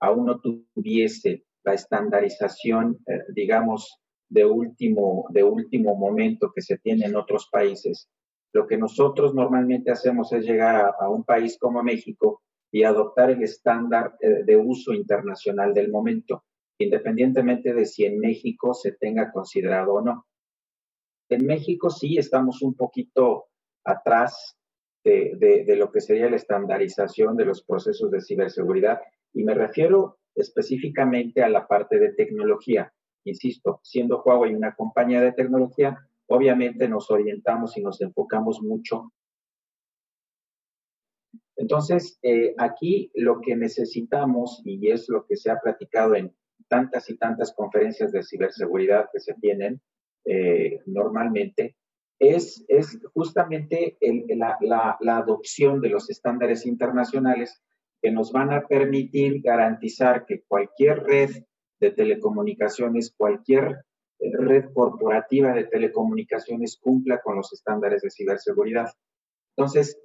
aún 0.01 0.27
no 0.27 0.41
tuviese 0.41 1.45
la 1.67 1.75
estandarización, 1.75 2.99
eh, 3.07 3.19
digamos, 3.35 4.01
de 4.29 4.45
último, 4.45 5.27
de 5.31 5.43
último 5.43 5.97
momento 5.97 6.53
que 6.55 6.63
se 6.63 6.79
tiene 6.79 7.07
en 7.07 7.17
otros 7.17 7.49
países. 7.51 8.09
Lo 8.53 8.67
que 8.67 8.79
nosotros 8.79 9.35
normalmente 9.35 9.91
hacemos 9.91 10.33
es 10.33 10.47
llegar 10.47 10.95
a, 10.99 11.11
un 11.11 11.25
país 11.25 11.59
como 11.59 11.83
México 11.83 12.43
y 12.73 12.85
adoptar 12.85 13.31
el 13.31 13.43
estándar 13.43 14.15
eh, 14.21 14.45
de 14.45 14.57
uso 14.57 14.93
internacional 14.93 15.75
del 15.75 15.91
momento, 15.91 16.45
independientemente 16.79 17.75
de 17.75 17.85
si 17.85 18.05
en 18.05 18.21
México 18.21 18.73
se 18.73 18.93
tenga 18.93 19.33
considerado 19.33 19.95
o 19.95 20.01
no. 20.01 20.27
En 21.29 21.45
México 21.45 21.91
sí 21.91 22.17
estamos 22.17 22.63
un 22.63 22.75
poquito 22.75 23.47
atrás 23.85 24.57
de, 25.05 25.65
de, 25.65 25.77
lo 25.77 25.93
que 25.93 26.01
sería 26.01 26.29
la 26.29 26.37
estandarización 26.37 27.37
de 27.37 27.45
los 27.45 27.63
procesos 27.63 28.11
de 28.11 28.21
ciberseguridad. 28.21 29.01
Y 29.33 29.45
me 29.45 29.55
refiero 29.55 30.19
específicamente 30.37 31.43
a 31.43 31.49
la 31.49 31.67
parte 31.67 31.99
de 31.99 32.13
tecnología. 32.13 32.93
Insisto, 33.25 33.81
siendo 33.83 34.23
Huawei 34.23 34.55
una 34.55 34.75
compañía 34.75 35.21
de 35.21 35.33
tecnología, 35.33 35.99
obviamente 36.29 36.89
nos 36.89 37.11
orientamos 37.11 37.77
y 37.77 37.83
nos 37.83 38.01
enfocamos 38.01 38.63
mucho. 38.63 39.13
Entonces, 41.57 42.19
eh, 42.23 42.55
aquí 42.59 43.11
lo 43.15 43.41
que 43.41 43.57
necesitamos, 43.57 44.63
y 44.65 44.91
es 44.91 45.09
lo 45.09 45.25
que 45.25 45.37
se 45.37 45.51
ha 45.51 45.59
platicado 45.59 46.15
en 46.15 46.37
tantas 46.69 47.09
y 47.09 47.17
tantas 47.17 47.55
conferencias 47.55 48.13
de 48.13 48.23
ciberseguridad 48.23 49.09
que 49.13 49.21
se 49.21 49.35
tienen 49.35 49.81
eh, 50.27 50.81
normalmente, 50.85 51.77
es, 52.19 52.65
es 52.69 53.01
justamente 53.15 53.99
la, 54.29 54.97
la 55.01 55.17
adopción 55.17 55.81
de 55.81 55.91
los 55.91 56.09
estándares 56.11 56.67
internacionales 56.67 57.63
que 58.01 58.11
nos 58.11 58.33
van 58.33 58.53
a 58.53 58.67
permitir 58.67 59.43
garantizar 59.43 60.27
que 60.27 60.43
cualquier 60.47 61.03
red 61.05 61.31
de 61.81 61.91
telecomunicaciones, 61.91 63.15
cualquier 63.17 63.85
red 64.19 64.67
corporativa 64.73 65.53
de 65.53 65.65
telecomunicaciones 65.65 66.79
cumpla 66.81 67.21
con 67.23 67.37
los 67.37 67.53
estándares 67.53 68.03
de 68.03 68.11
ciberseguridad. 68.11 68.91
Entonces, 69.57 69.99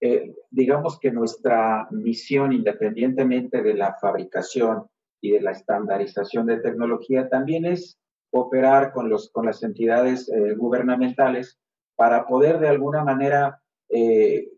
eh, 0.00 0.34
digamos 0.50 0.98
que 0.98 1.10
nuestra 1.10 1.88
misión, 1.90 2.52
independientemente 2.52 3.62
de 3.62 3.74
la 3.74 3.96
fabricación 4.00 4.86
y 5.22 5.30
de 5.30 5.40
la 5.40 5.52
estandarización 5.52 6.46
de 6.46 6.60
tecnología, 6.60 7.28
también 7.28 7.64
es 7.64 7.98
cooperar 8.30 8.92
con, 8.92 9.08
los, 9.08 9.30
con 9.30 9.46
las 9.46 9.62
entidades 9.62 10.28
eh, 10.28 10.54
gubernamentales 10.54 11.58
para 11.94 12.26
poder 12.26 12.58
de 12.58 12.68
alguna 12.68 13.02
manera 13.02 13.62
eh, 13.88 14.48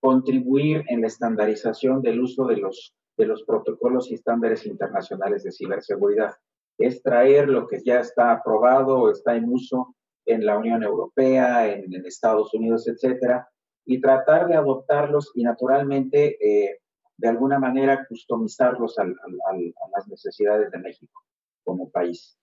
contribuir 0.00 0.84
en 0.88 1.00
la 1.00 1.06
estandarización 1.06 2.02
del 2.02 2.20
uso 2.20 2.46
de 2.46 2.56
los, 2.56 2.94
de 3.16 3.26
los 3.26 3.42
protocolos 3.44 4.10
y 4.10 4.14
estándares 4.14 4.66
internacionales 4.66 5.42
de 5.42 5.52
ciberseguridad 5.52 6.34
es 6.78 7.02
traer 7.02 7.48
lo 7.48 7.66
que 7.66 7.82
ya 7.84 8.00
está 8.00 8.32
aprobado 8.32 8.98
o 8.98 9.10
está 9.10 9.34
en 9.34 9.52
uso 9.52 9.96
en 10.26 10.46
la 10.46 10.56
Unión 10.56 10.82
Europea, 10.82 11.72
en, 11.72 11.92
Estados 12.06 12.54
Unidos, 12.54 12.86
etcétera, 12.86 13.48
y 13.84 14.00
tratar 14.00 14.46
de 14.46 14.54
adoptarlos 14.54 15.32
y 15.34 15.42
naturalmente 15.42 16.36
eh, 16.40 16.78
de 17.16 17.28
alguna 17.28 17.58
manera 17.58 18.06
customizarlos 18.06 18.98
a 18.98 19.04
las 19.04 20.08
necesidades 20.08 20.70
de 20.70 20.78
México 20.78 21.24
como 21.64 21.90
país. 21.90 22.38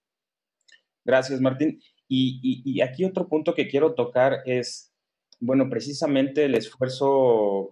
Gracias, 1.06 1.40
Martín. 1.40 1.80
Y, 2.08 2.62
y, 2.66 2.82
aquí 2.82 3.06
otro 3.06 3.28
punto 3.28 3.54
que 3.54 3.68
quiero 3.68 3.94
tocar 3.94 4.42
es, 4.46 4.94
bueno, 5.40 5.70
precisamente 5.70 6.46
el 6.46 6.56
esfuerzo, 6.56 7.70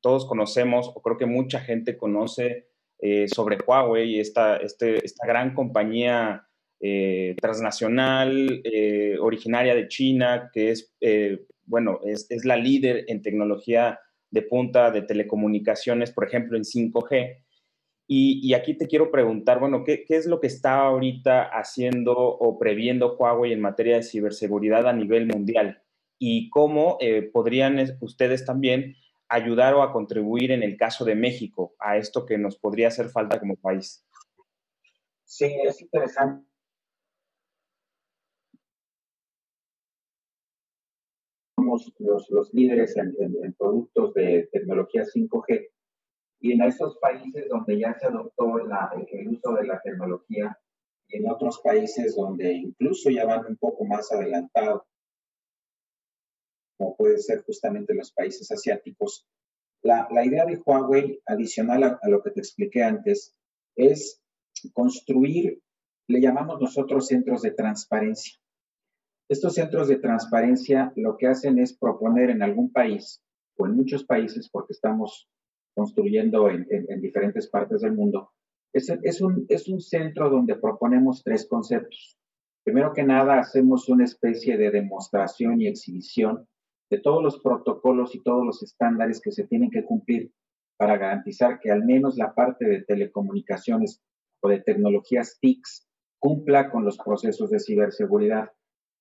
todos 0.00 0.26
conocemos, 0.26 0.90
o 0.94 1.02
creo 1.02 1.16
que 1.16 1.26
mucha 1.26 1.60
gente 1.60 1.96
conoce 1.96 2.68
eh, 2.98 3.26
sobre 3.28 3.58
Huawei, 3.58 4.20
esta, 4.20 4.56
este, 4.56 5.04
esta 5.04 5.26
gran 5.26 5.54
compañía 5.54 6.46
eh, 6.80 7.34
transnacional, 7.40 8.60
eh, 8.64 9.16
originaria 9.20 9.74
de 9.74 9.88
China, 9.88 10.50
que 10.52 10.70
es, 10.70 10.94
bueno, 11.64 12.00
es, 12.04 12.26
es, 12.30 12.44
la 12.44 12.56
líder 12.56 13.04
en 13.08 13.22
tecnología 13.22 13.98
de 14.30 14.42
punta 14.42 14.90
de 14.90 15.02
telecomunicaciones, 15.02 16.10
por 16.10 16.26
ejemplo, 16.26 16.56
en 16.56 16.64
5G. 16.64 17.42
Y, 18.08 18.40
y 18.46 18.54
aquí 18.54 18.74
te 18.74 18.86
quiero 18.86 19.10
preguntar, 19.10 19.60
bueno, 19.60 19.84
¿qué, 19.84 20.04
¿qué, 20.04 20.16
es 20.16 20.26
lo 20.26 20.40
que 20.40 20.46
está 20.46 20.80
ahorita 20.80 21.42
haciendo 21.42 22.14
o 22.16 22.58
previendo 22.58 23.16
Huawei 23.16 23.52
en 23.52 23.60
materia 23.60 23.96
de 23.96 24.02
ciberseguridad 24.02 24.88
a 24.88 24.92
nivel 24.92 25.26
mundial? 25.26 25.81
Y 26.24 26.50
cómo 26.50 26.98
podrían 27.32 27.80
ustedes 28.00 28.44
también 28.44 28.94
ayudar 29.28 29.74
o 29.74 29.82
a 29.82 29.92
contribuir 29.92 30.52
en 30.52 30.62
el 30.62 30.76
caso 30.76 31.04
de 31.04 31.16
México 31.16 31.74
a 31.80 31.96
esto 31.96 32.24
que 32.24 32.38
nos 32.38 32.56
podría 32.56 32.86
hacer 32.86 33.08
falta 33.08 33.40
como 33.40 33.56
país? 33.56 34.06
Sí, 35.24 35.52
es 35.64 35.82
interesante. 35.82 36.46
Somos 41.58 41.92
los, 41.98 42.30
los 42.30 42.54
líderes 42.54 42.96
en, 42.96 43.16
productos 43.58 44.14
de 44.14 44.48
tecnología 44.52 45.02
5G 45.02 45.70
y 46.38 46.52
en 46.52 46.62
esos 46.62 46.98
países 46.98 47.48
donde 47.48 47.80
ya 47.80 47.98
se 47.98 48.06
adoptó 48.06 48.60
el 48.60 49.28
uso 49.28 49.54
de 49.54 49.66
la 49.66 49.80
tecnología 49.82 50.56
y 51.08 51.16
en 51.16 51.28
otros 51.28 51.60
países 51.64 52.14
donde 52.14 52.52
incluso 52.52 53.10
ya 53.10 53.24
van 53.24 53.44
un 53.44 53.56
poco 53.56 53.84
más 53.84 54.12
adelantados 54.12 54.82
como 56.82 56.96
puede 56.96 57.18
ser 57.18 57.44
justamente 57.44 57.94
los 57.94 58.10
países 58.12 58.50
asiáticos. 58.50 59.24
La, 59.82 60.08
idea 60.24 60.44
de 60.44 60.60
Huawei, 60.64 61.20
adicional 61.26 61.84
a, 61.84 62.08
lo 62.08 62.22
que 62.22 62.30
te 62.30 62.40
expliqué 62.40 62.82
antes, 62.82 63.36
es 63.76 64.20
construir, 64.72 65.60
le 66.08 66.20
llamamos 66.20 66.60
nosotros 66.60 67.06
centros 67.06 67.42
de 67.42 67.52
transparencia. 67.52 68.34
Estos 69.28 69.54
centros 69.54 69.86
de 69.86 69.96
transparencia 69.96 70.92
lo 70.96 71.16
que 71.16 71.28
hacen 71.28 71.60
es 71.60 71.76
proponer 71.76 72.30
en 72.30 72.42
algún 72.42 72.72
país 72.72 73.22
o 73.56 73.66
en 73.66 73.76
muchos 73.76 74.04
países, 74.04 74.48
porque 74.50 74.72
estamos 74.72 75.28
construyendo 75.74 76.50
en, 76.50 76.66
diferentes 77.00 77.48
partes 77.48 77.80
del 77.82 77.92
mundo, 77.92 78.32
es, 78.72 78.90
es, 79.02 79.20
un, 79.20 79.46
es 79.48 79.68
un 79.68 79.80
centro 79.80 80.28
donde 80.30 80.56
proponemos 80.56 81.22
tres 81.22 81.46
conceptos. 81.46 82.18
Primero 82.64 82.92
que 82.92 83.04
nada, 83.04 83.38
hacemos 83.38 83.88
una 83.88 84.04
especie 84.04 84.56
de 84.56 84.70
demostración 84.70 85.60
y 85.60 85.68
exhibición 85.68 86.46
de 86.92 87.00
todos 87.00 87.22
los 87.22 87.40
protocolos 87.40 88.14
y 88.14 88.22
todos 88.22 88.44
los 88.44 88.62
estándares 88.62 89.18
que 89.22 89.32
se 89.32 89.44
tienen 89.44 89.70
que 89.70 89.82
cumplir 89.82 90.30
para 90.76 90.98
garantizar 90.98 91.58
que 91.58 91.70
al 91.70 91.86
menos 91.86 92.18
la 92.18 92.34
parte 92.34 92.66
de 92.66 92.82
telecomunicaciones 92.82 94.02
o 94.42 94.50
de 94.50 94.60
tecnologías 94.60 95.38
TICs 95.40 95.88
cumpla 96.18 96.70
con 96.70 96.84
los 96.84 96.98
procesos 96.98 97.48
de 97.48 97.60
ciberseguridad. 97.60 98.50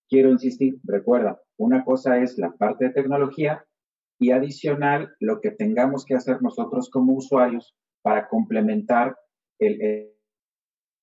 Quiero 0.08 0.30
insistir, 0.30 0.80
recuerda, 0.86 1.42
una 1.58 1.84
cosa 1.84 2.18
es 2.20 2.38
la 2.38 2.54
parte 2.54 2.86
de 2.86 2.92
tecnología 2.92 3.66
y 4.18 4.32
adicional 4.32 5.14
lo 5.20 5.42
que 5.42 5.52
tengamos 5.52 6.06
que 6.06 6.16
hacer 6.16 6.42
nosotros 6.42 6.90
como 6.90 7.12
usuarios 7.12 7.76
para 8.02 8.30
complementar 8.30 9.18
el, 9.60 10.14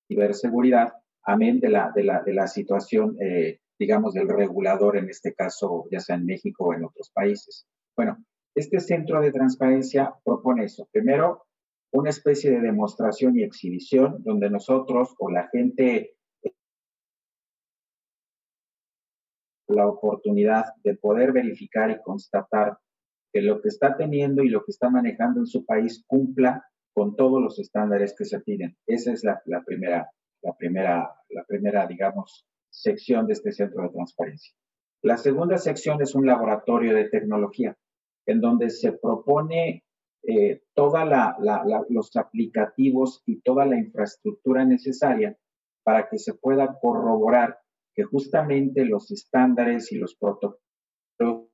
ciberseguridad, 0.07 0.93
amén 1.21 1.59
de 1.59 1.69
la, 1.69 1.91
de 1.93 2.03
la, 2.03 2.23
de 2.23 2.33
la 2.33 2.47
situación 2.47 3.15
eh, 3.21 3.59
digamos, 3.79 4.13
del 4.13 4.27
regulador, 4.27 4.97
en 4.97 5.09
este 5.09 5.33
caso, 5.33 5.87
ya 5.89 6.01
sea 6.01 6.17
en 6.17 6.25
México 6.25 6.65
o 6.65 6.73
en 6.73 6.83
otros 6.83 7.09
países. 7.11 7.65
Bueno, 7.95 8.23
este 8.53 8.81
centro 8.81 9.21
de 9.21 9.31
transparencia 9.31 10.13
propone 10.23 10.65
eso. 10.65 10.87
Primero, 10.91 11.45
una 11.91 12.09
especie 12.09 12.51
de 12.51 12.59
demostración 12.59 13.37
y 13.37 13.43
exhibición 13.43 14.21
donde 14.23 14.49
nosotros 14.49 15.15
o 15.17 15.31
la 15.31 15.47
gente 15.47 16.15
la 19.67 19.87
oportunidad 19.87 20.65
de 20.83 20.95
poder 20.95 21.31
verificar 21.31 21.91
y 21.91 22.01
constatar 22.01 22.77
que 23.31 23.41
lo 23.41 23.61
que 23.61 23.69
está 23.69 23.95
teniendo 23.95 24.43
y 24.43 24.49
lo 24.49 24.63
que 24.65 24.71
está 24.71 24.89
manejando 24.89 25.39
en 25.39 25.45
su 25.45 25.63
país 25.63 26.03
cumpla 26.07 26.65
con 26.93 27.15
todos 27.15 27.41
los 27.41 27.59
estándares 27.59 28.15
que 28.17 28.25
se 28.25 28.39
piden. 28.39 28.75
Esa 28.87 29.13
es 29.13 29.23
la 29.23 29.63
primera, 29.63 30.09
la 30.41 30.53
primera, 30.53 31.15
la 31.29 31.43
primera, 31.45 31.85
digamos, 31.85 32.48
sección 32.69 33.27
de 33.27 33.33
este 33.33 33.51
centro 33.51 33.83
de 33.83 33.89
transparencia. 33.89 34.53
La 35.01 35.17
segunda 35.17 35.57
sección 35.57 36.01
es 36.01 36.15
un 36.15 36.25
laboratorio 36.25 36.93
de 36.93 37.09
tecnología, 37.09 37.77
en 38.25 38.41
donde 38.41 38.69
se 38.69 38.93
propone 38.93 39.83
eh, 40.23 40.61
todos 40.73 40.99
los 41.89 42.15
aplicativos 42.15 43.23
y 43.25 43.41
toda 43.41 43.65
la 43.65 43.77
infraestructura 43.77 44.65
necesaria 44.65 45.37
para 45.83 46.09
que 46.09 46.19
se 46.19 46.33
pueda 46.33 46.77
corroborar 46.79 47.59
que 47.95 48.03
justamente 48.03 48.85
los 48.85 49.11
estándares 49.11 49.91
y 49.91 49.97
los 49.97 50.15
protocolos 50.15 51.48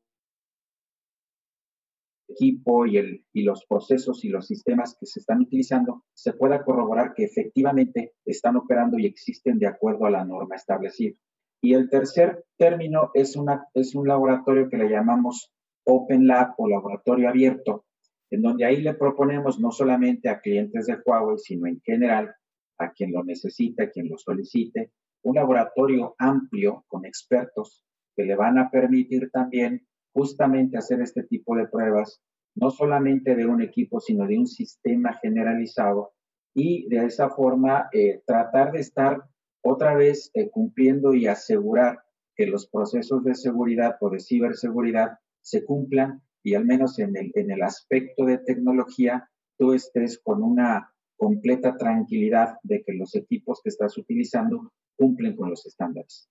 equipo 2.36 2.86
y, 2.86 2.98
el, 2.98 3.26
y 3.34 3.43
los 3.43 3.65
procesos 3.65 4.24
y 4.26 4.30
los 4.30 4.48
sistemas 4.48 4.95
que 5.00 5.06
se 5.06 5.19
están 5.19 5.41
utilizando, 5.41 6.04
se 6.13 6.34
pueda 6.34 6.63
corroborar 6.63 7.13
que 7.15 7.24
efectivamente 7.24 8.13
están 8.26 8.58
operando 8.58 9.00
y 9.00 9.06
existen 9.06 9.58
de 9.58 9.67
acuerdo 9.67 10.06
a 10.06 10.12
la 10.12 10.26
norma 10.26 10.56
establecida. 10.56 11.15
Y 11.62 11.74
el 11.74 11.89
tercer 11.89 12.45
término 12.58 13.12
es, 13.13 13.36
una, 13.36 13.65
es 13.74 13.95
un 13.95 14.08
laboratorio 14.08 14.69
que 14.69 14.78
le 14.78 14.89
llamamos 14.89 15.52
Open 15.86 16.28
Lab 16.28 16.54
o 16.58 16.67
laboratorio 16.67 17.30
abierto, 17.30 17.86
en 18.30 18.41
donde 18.41 18.65
ahí 18.65 18.82
le 18.82 18.93
proponemos 18.93 19.60
no 19.60 19.71
solamente 19.71 20.30
a 20.30 20.41
clientes 20.41 20.88
de 20.88 20.98
Huawei, 21.04 21.38
sino 21.38 21.67
en 21.67 21.80
general 21.82 22.36
a 22.78 22.91
quien 22.91 23.13
lo 23.13 23.24
necesite, 23.24 23.84
a 23.84 23.89
quien 23.89 24.10
lo 24.10 24.17
solicite, 24.17 24.91
un 25.24 25.36
laboratorio 25.36 26.15
amplio 26.19 26.84
con 26.88 27.06
expertos 27.06 27.84
que 28.15 28.26
le 28.26 28.36
van 28.36 28.58
a 28.58 28.69
permitir 28.69 29.30
también 29.32 29.88
justamente 30.15 30.78
hacer 30.78 31.01
este 31.01 31.23
tipo 31.23 31.58
de 31.58 31.67
pruebas, 31.67 32.21
no 32.56 32.69
solamente 32.69 33.36
de 33.36 33.45
un 33.45 33.62
equipo, 33.62 33.99
sino 33.99 34.25
de 34.25 34.39
un 34.39 34.47
sistema 34.47 35.13
generalizado 35.21 36.13
y 36.56 36.88
de 36.88 37.06
esa 37.06 37.30
forma 37.30 37.89
eh, 37.91 38.21
tratar 38.25 38.71
de 38.71 38.80
estar 38.80 39.21
otra 39.62 39.93
vez 39.93 40.32
eh, 40.34 40.49
cumpliendo 40.49 41.13
y 41.13 41.28
asegurar 41.28 41.99
que 42.34 42.47
los 42.47 42.67
procesos 42.67 43.25
de 43.25 43.36
seguridad 43.36 43.97
o 43.99 44.10
de 44.10 44.21
ciberseguridad 44.21 45.19
se 45.41 45.65
cumplan 45.65 46.21
y 46.43 46.56
al 46.56 46.65
menos 46.65 46.97
en 46.99 47.17
el, 47.17 47.32
en 47.36 47.51
el 47.51 47.62
aspecto 47.62 48.23
de 48.25 48.38
tecnología, 48.38 49.30
tú 49.58 49.73
estés 49.73 50.19
con 50.23 50.43
una 50.43 50.93
completa 51.17 51.75
tranquilidad 51.75 52.56
de 52.63 52.84
que 52.84 52.93
los 52.93 53.15
equipos 53.15 53.60
que 53.62 53.69
estás 53.69 53.97
utilizando 53.97 54.71
cumplen 54.95 55.36
con 55.36 55.49
los 55.49 55.65
estándares. 55.65 56.30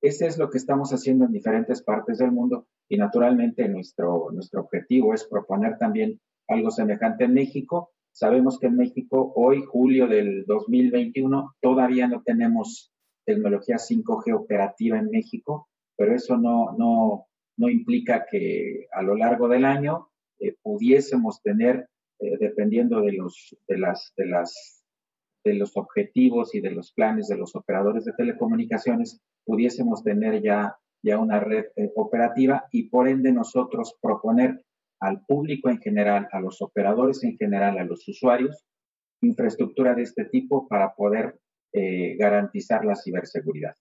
Ese 0.00 0.26
es 0.26 0.38
lo 0.38 0.48
que 0.48 0.58
estamos 0.58 0.92
haciendo 0.92 1.24
en 1.24 1.32
diferentes 1.32 1.82
partes 1.82 2.18
del 2.18 2.30
mundo 2.30 2.66
y 2.88 2.96
naturalmente 2.96 3.68
nuestro, 3.68 4.30
nuestro 4.32 4.60
objetivo 4.60 5.12
es 5.12 5.24
proponer 5.24 5.76
también 5.78 6.20
algo 6.46 6.70
semejante 6.70 7.24
en 7.24 7.34
México. 7.34 7.90
Sabemos 8.12 8.58
que 8.58 8.68
en 8.68 8.76
México 8.76 9.32
hoy, 9.34 9.62
julio 9.62 10.06
del 10.06 10.44
2021, 10.46 11.54
todavía 11.60 12.06
no 12.06 12.22
tenemos 12.22 12.92
tecnología 13.24 13.76
5G 13.76 14.34
operativa 14.34 14.98
en 14.98 15.10
México, 15.10 15.68
pero 15.96 16.14
eso 16.14 16.36
no, 16.36 16.76
no, 16.78 17.26
no 17.56 17.68
implica 17.68 18.24
que 18.30 18.86
a 18.92 19.02
lo 19.02 19.16
largo 19.16 19.48
del 19.48 19.64
año 19.64 20.08
eh, 20.38 20.54
pudiésemos 20.62 21.42
tener 21.42 21.88
eh, 22.20 22.36
dependiendo 22.38 23.00
de 23.00 23.12
los, 23.12 23.56
de, 23.66 23.78
las, 23.78 24.12
de, 24.16 24.26
las, 24.26 24.82
de 25.44 25.54
los 25.54 25.76
objetivos 25.76 26.54
y 26.54 26.60
de 26.60 26.70
los 26.70 26.92
planes 26.92 27.28
de 27.28 27.36
los 27.36 27.54
operadores 27.54 28.04
de 28.04 28.12
telecomunicaciones, 28.12 29.20
pudiésemos 29.48 30.04
tener 30.04 30.42
ya, 30.42 30.76
ya 31.02 31.18
una 31.18 31.40
red 31.40 31.64
eh, 31.76 31.90
operativa 31.96 32.68
y 32.70 32.90
por 32.90 33.08
ende 33.08 33.32
nosotros 33.32 33.96
proponer 34.02 34.62
al 35.00 35.24
público 35.24 35.70
en 35.70 35.78
general, 35.78 36.28
a 36.32 36.40
los 36.40 36.60
operadores 36.60 37.24
en 37.24 37.38
general, 37.38 37.78
a 37.78 37.84
los 37.84 38.06
usuarios, 38.06 38.66
infraestructura 39.22 39.94
de 39.94 40.02
este 40.02 40.26
tipo 40.26 40.68
para 40.68 40.94
poder 40.94 41.40
eh, 41.72 42.14
garantizar 42.18 42.84
la 42.84 42.94
ciberseguridad. 42.94 43.74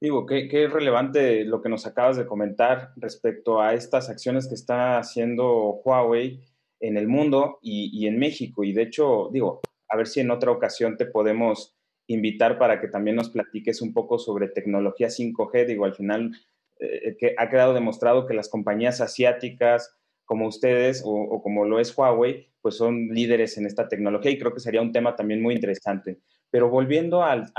Digo, 0.00 0.26
qué, 0.26 0.46
qué 0.48 0.68
relevante 0.68 1.44
lo 1.44 1.60
que 1.60 1.68
nos 1.68 1.86
acabas 1.86 2.16
de 2.16 2.26
comentar 2.26 2.92
respecto 2.96 3.60
a 3.60 3.74
estas 3.74 4.08
acciones 4.08 4.48
que 4.48 4.54
está 4.54 4.98
haciendo 4.98 5.80
Huawei 5.84 6.40
en 6.80 6.96
el 6.96 7.08
mundo 7.08 7.58
y, 7.62 8.06
en 8.06 8.18
México. 8.18 8.64
Y 8.64 8.72
de 8.72 8.82
hecho, 8.82 9.28
digo, 9.32 9.60
a 9.88 9.96
ver 9.96 10.06
si 10.06 10.20
en 10.20 10.30
otra 10.30 10.50
ocasión 10.52 10.96
te 10.96 11.06
podemos 11.06 11.76
invitar 12.12 12.58
para 12.58 12.80
que 12.80 12.88
también 12.88 13.16
nos 13.16 13.30
platiques 13.30 13.82
un 13.82 13.92
poco 13.92 14.18
sobre 14.18 14.48
tecnología 14.48 15.08
5G. 15.08 15.66
Digo, 15.66 15.84
al 15.84 15.94
final 15.94 16.32
eh, 16.78 17.16
que 17.18 17.34
ha 17.36 17.48
quedado 17.48 17.74
demostrado 17.74 18.26
que 18.26 18.34
las 18.34 18.48
compañías 18.48 19.00
asiáticas 19.00 19.96
como 20.24 20.46
ustedes 20.46 21.02
o, 21.04 21.42
como 21.42 21.64
lo 21.64 21.80
es 21.80 21.96
Huawei, 21.96 22.48
pues 22.62 22.76
son 22.76 23.08
líderes 23.08 23.58
en 23.58 23.66
esta 23.66 23.88
tecnología 23.88 24.30
y 24.30 24.38
creo 24.38 24.54
que 24.54 24.60
sería 24.60 24.80
un 24.80 24.92
tema 24.92 25.16
también 25.16 25.42
muy 25.42 25.54
interesante. 25.54 26.18
Pero 26.50 26.68
volviendo 26.68 27.24
al, 27.24 27.52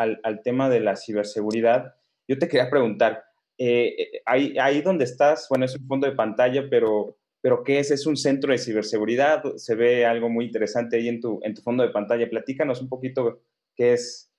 tema 0.44 0.70
de 0.70 0.80
la 0.80 0.96
ciberseguridad, 0.96 1.96
yo 2.28 2.38
te 2.40 2.48
quería 2.48 2.70
preguntar, 2.70 3.24
eh, 3.58 4.22
ahí, 4.26 4.56
ahí 4.58 4.82
donde 4.82 5.04
estás, 5.04 5.48
bueno, 5.50 5.66
es 5.66 5.76
un 5.76 5.86
fondo 5.86 6.08
de 6.08 6.16
pantalla, 6.16 6.68
pero 6.70 7.18
pero 7.42 7.64
¿qué 7.64 7.80
es? 7.80 7.90
Es 7.90 8.06
un 8.06 8.16
centro 8.16 8.52
de 8.52 8.60
ciberseguridad, 8.60 9.44
se 9.56 9.76
ve 9.76 10.06
algo 10.06 10.30
muy 10.30 10.46
interesante 10.46 10.98
ahí 10.98 11.10
en 11.10 11.20
tu, 11.20 11.40
en 11.44 11.56
tu 11.56 11.62
fondo 11.64 11.84
de 11.84 11.90
pantalla. 11.90 12.30
Platícanos 12.30 12.82
un 12.82 12.88
poquito 12.88 13.42
qué 13.76 13.94
es. 13.94 14.31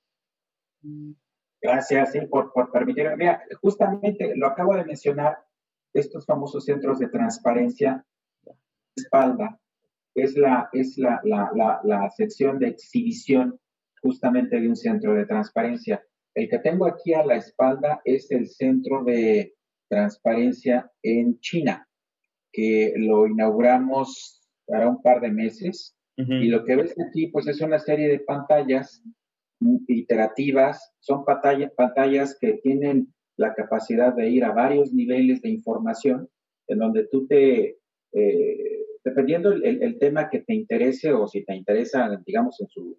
Gracias 1.60 2.12
por, 2.30 2.52
por 2.52 2.70
permitirme. 2.70 3.16
Mira, 3.16 3.42
justamente 3.60 4.34
lo 4.36 4.48
acabo 4.48 4.74
de 4.74 4.84
mencionar, 4.84 5.38
estos 5.94 6.24
famosos 6.24 6.64
centros 6.64 6.98
de 6.98 7.08
transparencia, 7.08 8.04
espalda, 8.96 9.60
es 10.14 10.36
la, 10.36 10.68
es 10.72 10.96
la, 10.96 11.20
la, 11.24 11.80
la 11.84 12.10
sección 12.10 12.58
de 12.58 12.68
exhibición 12.68 13.58
justamente 14.02 14.58
de 14.58 14.68
un 14.68 14.76
centro 14.76 15.14
de 15.14 15.26
transparencia. 15.26 16.02
El 16.34 16.48
que 16.48 16.58
tengo 16.58 16.86
aquí 16.86 17.14
a 17.14 17.24
la 17.24 17.36
espalda 17.36 18.00
es 18.04 18.30
el 18.30 18.48
centro 18.48 19.04
de 19.04 19.54
transparencia 19.88 20.90
en 21.02 21.38
China 21.40 21.86
que 22.52 22.92
lo 22.96 23.26
inauguramos 23.26 24.42
para 24.66 24.88
un 24.88 25.02
par 25.02 25.20
de 25.20 25.30
meses. 25.30 25.96
Y 26.14 26.48
lo 26.48 26.64
que 26.64 26.76
ves 26.76 26.94
aquí, 27.00 27.28
pues 27.28 27.48
es 27.48 27.60
una 27.62 27.78
serie 27.78 28.08
de 28.08 28.20
pantallas 28.20 29.02
iterativas, 29.88 30.92
son 31.00 31.24
pantallas 31.24 32.36
que 32.40 32.54
tienen 32.62 33.12
la 33.36 33.54
capacidad 33.54 34.14
de 34.14 34.28
ir 34.28 34.44
a 34.44 34.52
varios 34.52 34.92
niveles 34.92 35.42
de 35.42 35.50
información, 35.50 36.28
en 36.68 36.78
donde 36.78 37.08
tú 37.08 37.26
te, 37.26 37.78
eh, 38.12 38.86
dependiendo 39.04 39.52
el, 39.52 39.82
el, 39.82 39.98
tema 39.98 40.28
que 40.30 40.40
te 40.40 40.54
interese 40.54 41.12
o 41.12 41.26
si 41.26 41.44
te 41.44 41.54
interesa, 41.54 42.22
digamos, 42.26 42.60
en 42.60 42.68
su 42.68 42.98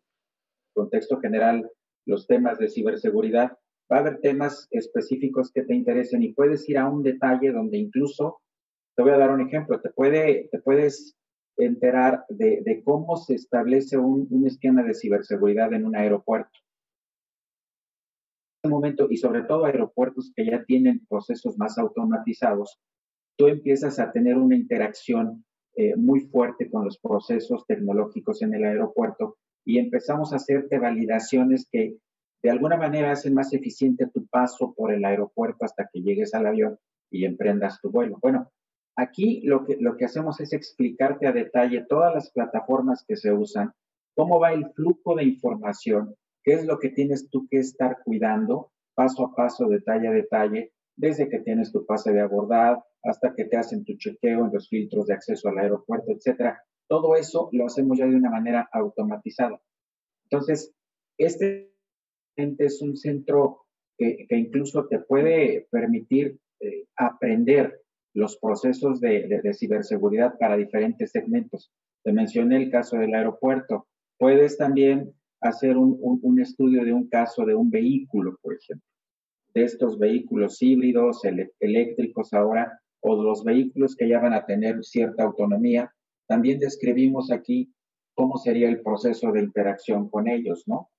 contexto 0.73 1.19
general, 1.19 1.69
los 2.06 2.28
temas 2.28 2.58
de 2.58 2.69
ciberseguridad, 2.69 3.52
va 3.91 3.97
a 3.97 3.99
haber 3.99 4.19
temas 4.19 4.67
específicos 4.71 5.52
que 5.52 5.63
te 5.63 5.76
interesen 5.76 6.23
y 6.23 6.34
puedes 6.34 6.67
ir 6.67 6.78
a 6.78 6.89
un 6.89 7.04
detalle 7.04 7.52
donde 7.52 7.78
incluso 7.78 8.41
te 8.95 9.04
voy 9.04 9.12
a 9.12 9.17
dar 9.17 9.32
un 9.32 9.41
ejemplo. 9.41 9.80
Te, 9.82 9.89
puede, 9.89 10.49
te 10.52 10.60
puedes 10.60 11.15
enterar 11.58 12.26
de, 12.30 12.82
cómo 12.84 13.18
se 13.18 13.36
establece 13.36 13.98
un, 13.98 14.46
esquema 14.46 14.84
de 14.84 14.94
ciberseguridad 14.94 15.74
en 15.74 15.86
un 15.86 15.96
aeropuerto. 15.96 16.60
En 18.63 18.70
este 18.70 18.70
momento, 18.70 19.08
y 19.10 19.18
sobre 19.18 19.44
todo 19.44 19.66
aeropuertos 19.66 20.32
que 20.36 20.46
ya 20.46 20.63
tienen 20.63 21.06
procesos 21.08 21.58
más 21.58 21.78
automatizados, 21.78 22.80
tú 23.38 23.48
empiezas 23.48 24.00
a 24.00 24.12
tener 24.12 24.38
una 24.38 24.56
interacción 24.56 25.46
eh, 25.76 25.96
muy 25.96 26.22
fuerte 26.22 26.70
con 26.70 26.86
los 26.86 26.98
procesos 27.00 27.66
tecnológicos 27.68 28.42
en 28.42 28.54
el 28.54 28.63
aeropuerto 28.63 29.38
y 29.66 29.80
empezamos 29.80 30.32
a 30.32 30.36
hacerte 30.36 30.78
validaciones 30.78 31.68
que 31.72 31.98
de 32.44 32.50
alguna 32.52 32.78
manera 32.78 33.12
hacen 33.12 33.34
más 33.34 33.54
eficiente 33.54 34.08
tu 34.08 34.28
paso 34.28 34.74
por 34.76 34.94
el 34.94 35.04
aeropuerto 35.06 35.66
hasta 35.66 35.89
que 35.92 36.02
llegues 36.02 36.34
al 36.34 36.46
avión 36.46 36.78
y 37.10 37.26
emprendas 37.26 37.80
tu 37.82 37.89
vuelo. 37.89 38.18
Bueno, 38.22 38.52
Aquí 38.95 39.41
lo 39.41 39.65
que, 39.65 39.77
lo 39.79 39.97
que 39.97 40.06
hacemos 40.06 40.39
es 40.39 40.53
explicarte 40.53 41.27
a 41.27 41.32
detalle 41.32 41.86
todas 41.89 42.13
las 42.13 42.32
plataformas 42.32 43.03
que 43.08 43.15
se 43.15 43.32
usan, 43.34 43.73
cómo 44.15 44.39
va 44.39 44.53
el 44.53 44.71
flujo 44.73 45.15
de 45.15 45.23
información, 45.23 46.15
qué 46.43 46.53
es 46.53 46.65
lo 46.65 46.77
que 46.79 46.89
tienes 46.89 47.29
tú 47.29 47.47
que 47.49 47.58
estar 47.58 48.03
cuidando 48.03 48.71
paso 48.93 49.25
a 49.25 49.36
paso, 49.36 49.67
detalle 49.67 50.08
a 50.08 50.12
detalle, 50.12 50.73
desde 50.95 51.27
que 51.29 51.39
tienes 51.39 51.71
tu 51.71 51.86
pase 51.86 52.12
de 52.13 52.21
abordar 52.21 52.84
hasta 53.03 53.34
que 53.34 53.45
te 53.45 53.58
hacen 53.58 53.84
tu 53.84 53.97
chequeo 53.97 54.45
en 54.45 54.53
los 54.53 54.69
filtros 54.69 55.08
de 55.08 55.15
acceso 55.15 55.49
al 55.49 55.58
aeropuerto, 55.58 56.12
etcétera. 56.12 56.62
Todo 56.88 57.15
eso 57.15 57.49
lo 57.51 57.65
hacemos 57.65 57.97
ya 57.97 58.06
de 58.06 58.15
una 58.15 58.29
manera 58.29 58.69
automatizada. 58.71 59.60
Entonces, 60.25 60.73
este 61.17 61.73
es 62.36 62.82
un 62.82 62.95
centro 62.95 63.65
que, 63.97 64.25
incluso 64.29 64.88
te 64.88 64.99
puede 64.99 65.67
permitir 65.69 66.39
eh, 66.60 66.88
aprender 66.95 67.83
los 68.13 68.38
procesos 68.38 68.99
de, 68.99 69.41
ciberseguridad 69.54 70.38
para 70.38 70.58
diferentes 70.58 71.12
segmentos. 71.12 71.71
Te 72.04 72.13
mencioné 72.13 72.58
el 72.58 72.69
caso 72.69 72.97
del 72.97 73.13
aeropuerto. 73.13 73.88
Puedes 74.17 74.58
también 74.58 75.13
hacer 75.41 75.78
un, 75.78 76.39
estudio 76.39 76.84
de 76.86 76.93
un 76.93 77.08
caso 77.10 77.45
de 77.45 77.56
un 77.56 77.69
vehículo, 77.69 78.38
por 78.41 78.56
ejemplo, 78.56 78.88
de 79.54 79.63
estos 79.63 79.97
vehículos 79.99 80.62
híbridos, 80.62 81.21
eléctricos 81.60 82.34
ahora, 82.34 82.80
o 83.02 83.17
de 83.17 83.23
los 83.23 83.43
vehículos 83.43 83.95
que 83.95 84.08
ya 84.08 84.19
van 84.19 84.34
a 84.34 84.45
tener 84.45 84.84
cierta 84.84 85.23
autonomía. 85.23 85.91
También 86.28 86.60
describimos 86.60 87.32
aquí 87.32 87.73
cómo 88.15 88.38
sería 88.38 88.69
el 88.69 88.82
proceso 88.82 89.32
de 89.32 89.41
interacción 89.41 90.10
con 90.10 90.28
ellos, 90.28 90.63
¿no? 90.67 90.89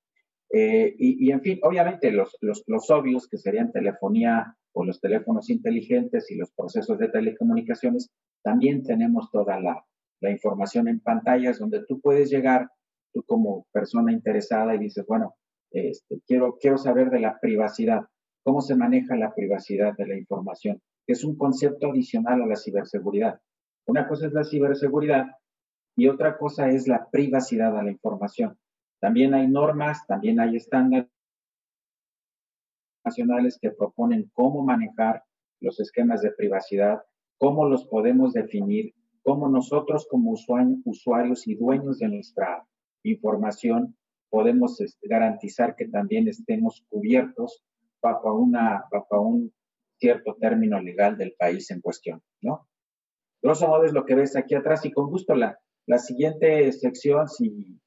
Eh, 0.52 0.94
y, 0.98 1.32
en 1.32 1.40
fin, 1.40 1.58
obviamente 1.62 2.12
los, 2.12 2.36
los, 2.40 2.62
los 2.66 2.90
obvios 2.90 3.26
que 3.26 3.38
serían 3.38 3.72
telefonía 3.72 4.56
o 4.74 4.84
los 4.84 5.00
teléfonos 5.00 5.48
inteligentes 5.50 6.30
y 6.30 6.36
los 6.36 6.50
procesos 6.50 6.98
de 6.98 7.08
telecomunicaciones, 7.08 8.10
también 8.42 8.82
tenemos 8.82 9.30
toda 9.30 9.58
la, 9.60 9.84
información 10.26 10.88
en 10.88 11.00
pantallas 11.00 11.58
donde 11.58 11.84
tú 11.84 12.00
puedes 12.00 12.30
llegar, 12.30 12.70
tú 13.12 13.22
como 13.26 13.66
persona 13.72 14.10
interesada 14.10 14.74
y 14.74 14.78
dices, 14.78 15.04
bueno, 15.06 15.34
este, 15.70 16.22
quiero, 16.26 16.56
quiero 16.58 16.78
saber 16.78 17.10
de 17.10 17.20
la 17.20 17.38
privacidad, 17.38 18.06
cómo 18.42 18.62
se 18.62 18.74
maneja 18.74 19.16
la 19.16 19.34
privacidad 19.34 19.94
de 19.98 20.06
la 20.06 20.16
información, 20.16 20.80
que 21.06 21.12
es 21.12 21.24
un 21.24 21.36
concepto 21.36 21.90
adicional 21.90 22.40
a 22.40 22.46
la 22.46 22.56
ciberseguridad. 22.56 23.38
Una 23.86 24.08
cosa 24.08 24.26
es 24.26 24.32
la 24.32 24.44
ciberseguridad 24.44 25.26
y 25.94 26.08
otra 26.08 26.38
cosa 26.38 26.70
es 26.70 26.88
la 26.88 27.06
privacidad 27.10 27.74
de 27.76 27.82
la 27.82 27.90
información. 27.90 28.56
También 29.00 29.34
hay 29.34 29.46
normas, 29.46 30.06
también 30.06 30.40
hay 30.40 30.56
estándares 30.56 31.10
nacionales 33.04 33.58
que 33.60 33.70
proponen 33.70 34.30
cómo 34.32 34.64
manejar 34.64 35.22
los 35.60 35.80
esquemas 35.80 36.22
de 36.22 36.32
privacidad, 36.32 37.02
cómo 37.38 37.68
los 37.68 37.86
podemos 37.86 38.32
definir, 38.32 38.94
cómo 39.22 39.48
nosotros 39.48 40.06
como 40.10 40.32
usuarios 40.32 41.46
y 41.46 41.54
dueños 41.54 41.98
de 41.98 42.08
nuestra 42.08 42.66
información 43.02 43.96
podemos 44.30 44.80
este, 44.80 45.06
garantizar 45.08 45.76
que 45.76 45.88
también 45.88 46.28
estemos 46.28 46.84
cubiertos 46.88 47.62
bajo, 48.02 48.34
una, 48.34 48.84
bajo 48.90 49.20
un 49.20 49.52
cierto 49.98 50.36
término 50.40 50.80
legal 50.80 51.16
del 51.16 51.34
país 51.38 51.70
en 51.70 51.80
cuestión, 51.80 52.22
¿no? 52.42 52.66
Grosso 53.42 53.68
modo 53.68 53.84
es 53.84 53.92
lo 53.92 54.04
que 54.04 54.14
ves 54.14 54.36
aquí 54.36 54.54
atrás 54.54 54.84
y 54.84 54.92
con 54.92 55.08
gusto 55.08 55.34
la, 55.34 55.58
la 55.86 55.98
siguiente 55.98 56.72
sección, 56.72 57.28
si 57.28 57.78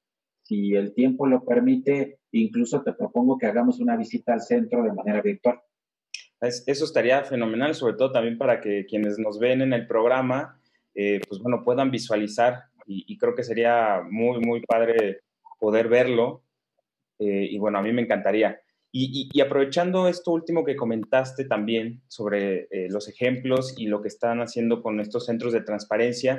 si 0.47 0.75
el 0.75 0.93
tiempo 0.93 1.27
lo 1.27 1.43
permite, 1.43 2.19
incluso 2.31 2.81
te 2.81 2.93
propongo 2.93 3.37
que 3.37 3.47
hagamos 3.47 3.81
una 3.81 3.97
visita 3.97 4.33
al 4.33 4.41
centro 4.41 4.81
de 4.81 4.93
manera 4.93 5.21
virtual. 5.21 5.59
eso 6.39 6.85
estaría 6.85 7.23
fenomenal, 7.25 7.75
sobre 7.75 7.95
todo 7.95 8.13
también 8.13 8.37
para 8.37 8.61
que 8.61 8.85
quienes 8.85 9.19
nos 9.19 9.39
ven 9.39 9.61
en 9.61 9.73
el 9.73 9.87
programa, 9.87 10.57
eh, 10.95 11.19
pues 11.27 11.41
bueno, 11.41 11.63
puedan 11.65 11.91
visualizar 11.91 12.63
y, 12.85 13.17
creo 13.17 13.35
que 13.35 13.43
sería 13.43 14.01
muy, 14.09 14.39
muy 14.39 14.61
padre 14.61 15.19
poder 15.59 15.89
verlo. 15.89 16.43
Eh, 17.19 17.49
y 17.51 17.57
bueno, 17.57 17.79
a 17.79 17.81
mí 17.81 17.91
me 17.91 18.03
encantaría. 18.03 18.61
Y, 18.93 19.41
aprovechando 19.41 20.07
esto 20.07 20.31
último 20.31 20.63
que 20.63 20.77
comentaste 20.77 21.43
también 21.43 22.01
sobre 22.07 22.69
eh, 22.71 22.87
los 22.89 23.09
ejemplos 23.09 23.75
y 23.77 23.87
lo 23.87 24.01
que 24.01 24.07
están 24.07 24.39
haciendo 24.39 24.81
con 24.81 25.01
estos 25.01 25.25
centros 25.25 25.51
de 25.51 25.61
transparencia, 25.61 26.37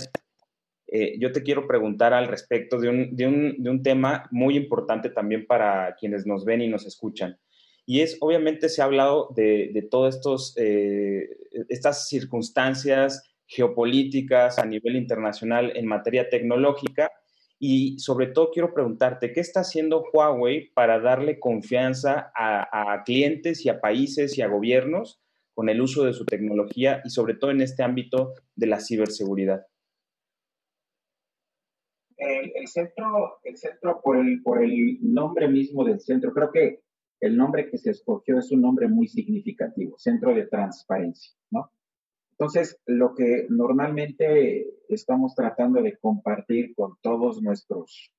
yo 1.19 1.33
te 1.33 1.43
quiero 1.43 1.67
preguntar 1.67 2.15
al 2.15 2.29
respecto 2.29 2.79
de 2.79 2.89
un, 2.89 3.17
de, 3.17 3.27
un, 3.27 3.63
de 3.63 3.71
un, 3.71 3.83
tema 3.83 4.27
muy 4.31 4.57
importante 4.57 5.11
también 5.11 5.47
para 5.47 5.95
quienes 5.97 6.27
nos 6.27 6.45
ven 6.45 6.63
y 6.63 6.69
nos 6.69 6.87
escuchan. 6.87 7.39
Y 7.85 8.01
es, 8.01 8.19
obviamente, 8.21 8.69
se 8.69 8.83
ha 8.83 8.85
hablado 8.85 9.31
de, 9.35 9.71
de 9.73 9.83
todas 9.83 10.21
eh, 10.57 11.29
estas 11.71 12.09
circunstancias 12.09 13.23
geopolíticas 13.47 14.59
a 14.59 14.67
nivel 14.67 14.97
internacional 14.97 15.73
en 15.75 15.87
materia 15.87 16.29
tecnológica. 16.29 17.11
Y 17.59 17.99
sobre 17.99 18.27
todo 18.27 18.51
quiero 18.51 18.75
preguntarte, 18.75 19.33
¿qué 19.33 19.41
está 19.41 19.61
haciendo 19.61 20.05
Huawei 20.13 20.71
para 20.75 21.01
darle 21.01 21.41
confianza 21.41 22.31
a, 22.35 22.93
a 22.93 23.05
clientes 23.05 23.65
y 23.65 23.71
a 23.71 23.81
países 23.81 24.37
y 24.37 24.43
a 24.43 24.49
gobiernos 24.49 25.21
con 25.55 25.69
el 25.69 25.81
uso 25.81 26.05
de 26.05 26.13
su 26.13 26.25
tecnología 26.25 27.01
y 27.05 27.11
sobre 27.11 27.35
todo 27.35 27.51
en 27.51 27.63
este 27.63 27.83
ámbito 27.83 28.35
de 28.55 28.67
la 28.67 28.81
ciberseguridad? 28.81 29.67
El, 32.59 32.69
centro, 32.69 33.39
el 33.45 33.57
centro 33.57 34.01
por, 34.03 34.17
el, 34.17 34.43
por 34.43 34.63
el 34.63 34.99
nombre 35.01 35.49
mismo 35.49 35.85
del 35.85 36.01
centro, 36.01 36.33
creo 36.33 36.51
que 36.51 36.81
el 37.21 37.37
nombre 37.37 37.71
que 37.71 37.79
se 37.79 37.91
escogió 37.91 38.39
es 38.39 38.51
un 38.53 38.63
nombre 38.63 38.89
muy 38.89 39.09
significativo, 39.09 39.99
Centro 39.99 40.35
de 40.35 40.47
Transparencia, 40.47 41.35
¿no? 41.51 41.71
Entonces, 42.33 42.81
lo 42.87 43.15
que 43.15 43.47
normalmente 43.49 44.69
estamos 44.89 45.35
tratando 45.35 45.83
de 45.83 45.97
compartir 45.99 46.73
con 46.77 46.97
todos 47.03 47.43
nuestros, 47.43 48.13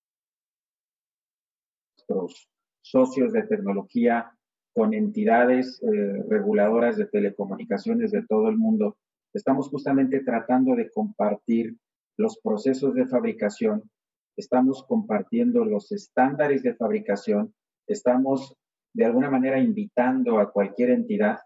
nuestros 1.97 2.49
socios 2.82 3.32
de 3.32 3.43
tecnología, 3.43 4.34
con 4.73 4.93
entidades 4.93 5.82
eh, 5.82 6.23
reguladoras 6.28 6.97
de 6.97 7.06
telecomunicaciones 7.06 8.12
de 8.12 8.25
todo 8.28 8.49
el 8.49 8.58
mundo, 8.58 8.97
estamos 9.34 9.69
justamente 9.69 10.19
tratando 10.19 10.75
de 10.75 10.91
compartir 10.91 11.78
los 12.17 12.38
procesos 12.41 12.95
de 12.95 13.08
fabricación, 13.08 13.89
estamos 14.39 14.86
compartiendo 14.88 15.65
los 15.65 15.91
estándares 15.91 16.63
de 16.63 16.73
fabricación, 16.73 17.54
estamos 17.88 18.56
de 18.93 19.06
alguna 19.06 19.30
manera 19.30 19.60
invitando 19.60 20.39
a 20.39 20.52
cualquier 20.52 20.91
entidad, 20.91 21.39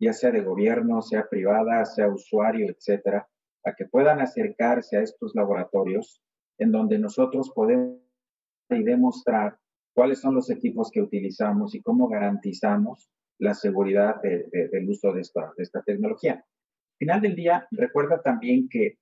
ya 0.00 0.12
sea 0.12 0.30
de 0.30 0.42
gobierno, 0.42 1.02
sea 1.02 1.28
privada, 1.28 1.84
sea 1.84 2.08
usuario, 2.08 2.68
etcétera, 2.70 3.28
a 3.64 3.74
que 3.74 3.86
puedan 3.86 4.20
acercarse 4.20 4.96
a 4.96 5.02
estos 5.02 5.34
laboratorios 5.34 6.22
en 6.58 6.72
donde 6.72 6.98
nosotros 6.98 7.50
podemos 7.54 7.98
demostrar 8.68 9.58
cuáles 9.94 10.20
son 10.20 10.34
los 10.34 10.50
equipos 10.50 10.90
que 10.90 11.02
utilizamos 11.02 11.74
y 11.74 11.82
cómo 11.82 12.08
garantizamos 12.08 13.10
la 13.38 13.54
seguridad 13.54 14.20
del 14.22 14.88
uso 14.88 15.12
de 15.12 15.20
esta, 15.20 15.82
tecnología. 15.84 16.34
Al 16.34 16.98
final 16.98 17.20
del 17.20 17.36
día, 17.36 17.68
recuerda 17.70 18.20
también 18.22 18.68
que 18.68 18.98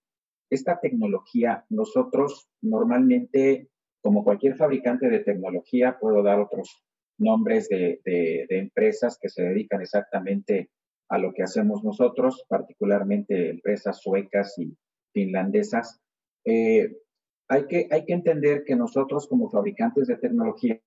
esta 0.50 0.78
tecnología, 0.80 1.64
nosotros 1.70 2.48
normalmente, 2.62 3.68
como 4.02 4.24
cualquier 4.24 4.56
fabricante 4.56 5.08
de 5.08 5.20
tecnología, 5.20 5.98
puedo 5.98 6.22
dar 6.22 6.40
otros 6.40 6.82
nombres 7.18 7.68
de, 7.68 8.00
empresas 8.50 9.18
que 9.20 9.28
se 9.28 9.42
dedican 9.42 9.80
exactamente 9.80 10.70
a 11.08 11.18
lo 11.18 11.32
que 11.32 11.42
hacemos 11.42 11.82
nosotros, 11.84 12.44
particularmente 12.48 13.50
empresas 13.50 14.00
suecas 14.00 14.58
y 14.58 14.76
finlandesas. 15.12 16.00
Eh, 16.44 16.96
hay, 17.48 17.66
que, 17.66 17.88
hay 17.90 18.04
que 18.04 18.12
entender 18.12 18.64
que 18.64 18.76
nosotros 18.76 19.28
como 19.28 19.50
fabricantes 19.50 20.08
de 20.08 20.16
tecnología 20.16 20.80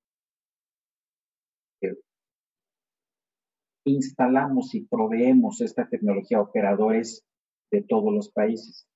instalamos 3.85 4.75
y 4.75 4.81
proveemos 4.81 5.61
esta 5.61 5.87
tecnología 5.87 6.37
a 6.37 6.41
operadores 6.41 7.25
de 7.71 7.81
todos 7.81 8.13
los 8.13 8.29
países. 8.29 8.88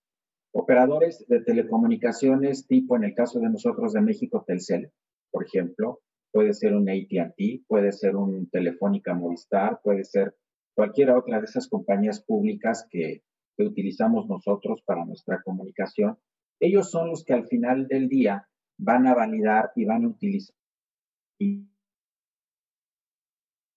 Operadores 0.56 1.26
de 1.28 1.42
telecomunicaciones 1.42 2.68
tipo, 2.68 2.96
en 2.96 3.06
el 3.06 3.16
caso 3.16 3.40
de 3.40 3.50
nosotros 3.50 3.92
de 3.94 4.02
México, 4.02 4.44
Telcel, 4.46 4.92
por 5.32 5.46
ejemplo, 5.46 6.02
puede 6.32 6.54
ser 6.54 6.76
un 6.76 6.88
ATT, 6.88 7.66
puede 7.68 7.92
ser 7.92 8.16
un 8.16 8.48
Telefónica 8.52 9.16
Movistar, 9.16 9.80
puede 9.84 10.04
ser 10.04 10.36
cualquiera 10.76 11.18
otra 11.18 11.40
de 11.40 11.46
esas 11.46 11.68
compañías 11.68 12.24
públicas 12.24 12.88
que, 12.90 13.24
utilizamos 13.56 14.28
nosotros 14.28 14.82
para 14.84 15.06
nuestra 15.06 15.42
comunicación. 15.44 16.18
Ellos 16.60 16.90
son 16.90 17.10
los 17.10 17.24
que 17.24 17.34
al 17.34 17.48
final 17.48 17.88
del 17.88 18.10
día 18.10 18.50
van 18.80 19.06
a 19.06 19.14
validar 19.14 19.72
y 19.76 19.86
van 19.86 20.06
a 20.06 20.08
utilizar 20.08 20.56
en, 21.40 21.70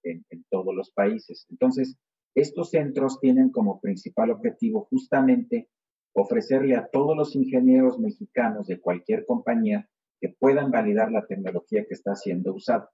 en 0.02 0.44
todos 0.50 0.74
los 0.74 0.90
países. 0.92 1.46
Entonces, 1.50 1.98
estos 2.34 2.70
centros 2.70 3.20
tienen 3.20 3.50
como 3.50 3.80
principal 3.80 4.30
objetivo 4.30 4.86
justamente 4.90 5.68
ofrecerle 6.16 6.74
a 6.76 6.88
todos 6.88 7.16
los 7.16 7.37
ingenieros 7.37 7.98
mexicanos 7.98 8.66
de 8.66 8.81
cualquier 8.81 9.26
compañía 9.26 9.88
que 10.20 10.31
puedan 10.31 10.70
validar 10.70 11.12
la 11.12 11.26
tecnología 11.26 11.85
que 11.87 11.94
está 11.94 12.14
siendo 12.14 12.55
usada. 12.55 12.90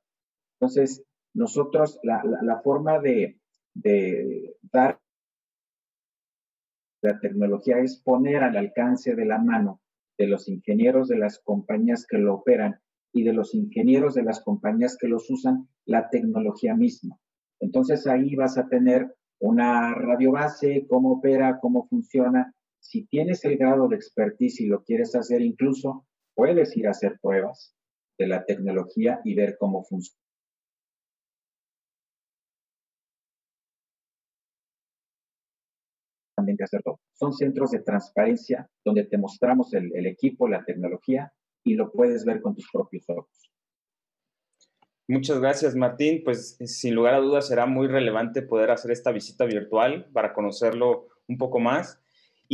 Entonces, 0.59 1.05
nosotros, 1.35 2.01
la, 2.03 2.61
forma 2.63 2.99
de, 2.99 3.39
dar 3.75 5.01
la 7.01 7.19
tecnología 7.21 7.79
es 7.79 8.01
poner 8.03 8.43
al 8.43 8.57
alcance 8.57 9.15
de 9.15 9.25
la 9.25 9.39
mano 9.39 9.81
de 10.19 10.27
los 10.27 10.49
ingenieros 10.49 11.09
de 11.09 11.19
las 11.19 11.39
compañías 11.39 12.07
que 12.07 12.19
lo 12.19 12.35
operan 12.35 12.81
y 13.13 13.23
de 13.23 13.33
los 13.33 13.55
ingenieros 13.55 14.15
de 14.15 14.23
las 14.23 14.43
compañías 14.43 14.97
que 14.99 15.09
los 15.09 15.31
usan 15.31 15.69
la 15.85 16.11
tecnología 16.11 16.75
misma. 16.75 17.19
Entonces 17.61 18.07
ahí 18.07 18.35
vas 18.35 18.59
a 18.59 18.69
tener 18.69 19.15
una 19.39 19.95
radio 19.95 20.33
base, 20.33 20.87
cómo 20.89 21.13
opera, 21.15 21.59
cómo 21.61 21.87
funciona. 21.89 22.55
Si 22.83 23.07
tienes 23.07 23.45
el 23.45 23.57
grado 23.57 23.89
de 23.89 23.95
expertise 23.95 24.61
y 24.61 24.67
lo 24.67 24.83
quieres 24.83 25.15
hacer, 25.15 25.41
incluso 25.41 26.05
puedes 26.35 26.77
ir 26.77 26.89
a 26.89 26.91
hacer 26.91 27.19
pruebas 27.23 27.75
de 28.19 28.27
la 28.27 28.45
tecnología 28.45 29.21
y 29.25 29.35
ver 29.37 29.57
cómo 29.57 29.85
funciona. 29.85 30.21
También 36.37 36.59
que 36.59 36.65
hacer 36.65 36.83
todo. 36.83 36.99
Son 37.13 37.33
centros 37.33 37.71
de 37.71 37.79
transparencia 37.79 38.69
donde 38.85 39.05
te 39.05 39.17
mostramos 39.17 39.73
el, 39.75 39.95
el 39.95 40.07
equipo, 40.07 40.49
la 40.49 40.65
tecnología 40.65 41.33
y 41.65 41.75
lo 41.75 41.93
puedes 41.93 42.25
ver 42.25 42.43
con 42.43 42.57
tus 42.57 42.69
propios 42.71 43.09
ojos. 43.09 43.53
Muchas 45.07 45.39
gracias, 45.39 45.77
Martín. 45.77 46.23
Pues 46.25 46.57
sin 46.65 46.97
lugar 46.97 47.15
a 47.15 47.19
dudas 47.19 47.47
será 47.47 47.67
muy 47.67 47.87
relevante 47.87 48.43
poder 48.43 48.73
hacer 48.73 48.91
esta 48.91 49.13
visita 49.13 49.45
virtual 49.45 50.11
para 50.13 50.35
conocerlo 50.35 51.07
un 51.29 51.39
poco 51.39 51.61
más. 51.61 52.02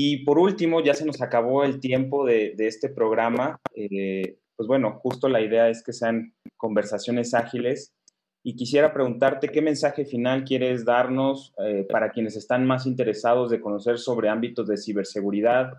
Y 0.00 0.24
por 0.24 0.38
último, 0.38 0.80
ya 0.80 0.94
se 0.94 1.04
nos 1.04 1.20
acabó 1.20 1.64
el 1.64 1.80
tiempo 1.80 2.24
de, 2.24 2.54
este 2.56 2.88
programa. 2.88 3.60
Eh, 3.74 4.38
pues 4.54 4.68
bueno, 4.68 5.00
justo 5.02 5.28
la 5.28 5.40
idea 5.40 5.68
es 5.70 5.82
que 5.82 5.92
sean 5.92 6.36
conversaciones 6.56 7.34
ágiles. 7.34 7.96
Y 8.44 8.54
quisiera 8.54 8.92
preguntarte 8.92 9.48
qué 9.48 9.60
mensaje 9.60 10.04
final 10.04 10.44
quieres 10.44 10.84
darnos 10.84 11.52
eh, 11.64 11.84
para 11.90 12.12
quienes 12.12 12.36
están 12.36 12.64
más 12.64 12.86
interesados 12.86 13.50
de 13.50 13.60
conocer 13.60 13.98
sobre 13.98 14.28
ámbitos 14.28 14.68
de 14.68 14.76
ciberseguridad. 14.76 15.72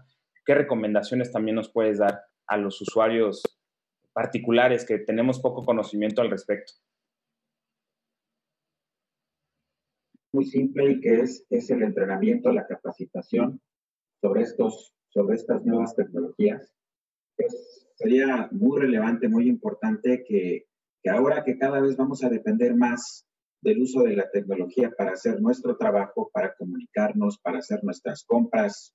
¿Qué 0.46 0.54
recomendaciones 0.54 1.32
también 1.32 1.56
nos 1.56 1.72
puedes 1.72 2.00
dar 2.00 2.20
a 2.48 2.58
los 2.58 2.82
usuarios 2.82 3.42
particulares 4.12 4.86
que 4.86 4.98
tenemos 4.98 5.40
poco 5.40 5.64
conocimiento 5.64 6.22
al 6.22 6.30
respecto? 6.30 6.74
Muy 10.34 10.44
simple 10.44 10.92
y 10.92 11.00
que 11.00 11.22
es, 11.22 11.46
es 11.50 11.70
el 11.70 11.84
entrenamiento, 11.84 12.52
la 12.52 12.68
capacitación 12.68 13.62
sobre, 14.22 14.44
estos, 14.44 14.94
sobre 15.10 15.36
estas 15.36 15.66
nuevas 15.66 15.96
tecnologías. 15.96 16.74
sería 17.96 18.50
muy 18.52 18.80
relevante, 18.80 19.28
muy 19.28 19.48
importante 19.48 20.24
que, 20.28 20.66
que 21.02 21.10
ahora 21.10 21.44
que 21.44 21.58
cada 21.58 21.80
vez 21.82 21.96
vamos 21.96 22.24
a 22.24 22.30
depender 22.30 22.76
más 22.76 23.26
del 23.62 23.82
uso 23.82 24.04
de 24.04 24.16
la 24.16 24.30
tecnología 24.30 24.92
para 24.98 25.12
hacer 25.12 25.42
nuestro 25.42 25.78
trabajo, 25.78 26.30
para 26.34 26.56
comunicarnos, 26.56 27.40
para 27.40 27.60
hacer 27.60 27.84
nuestras 27.84 28.24
compras, 28.24 28.94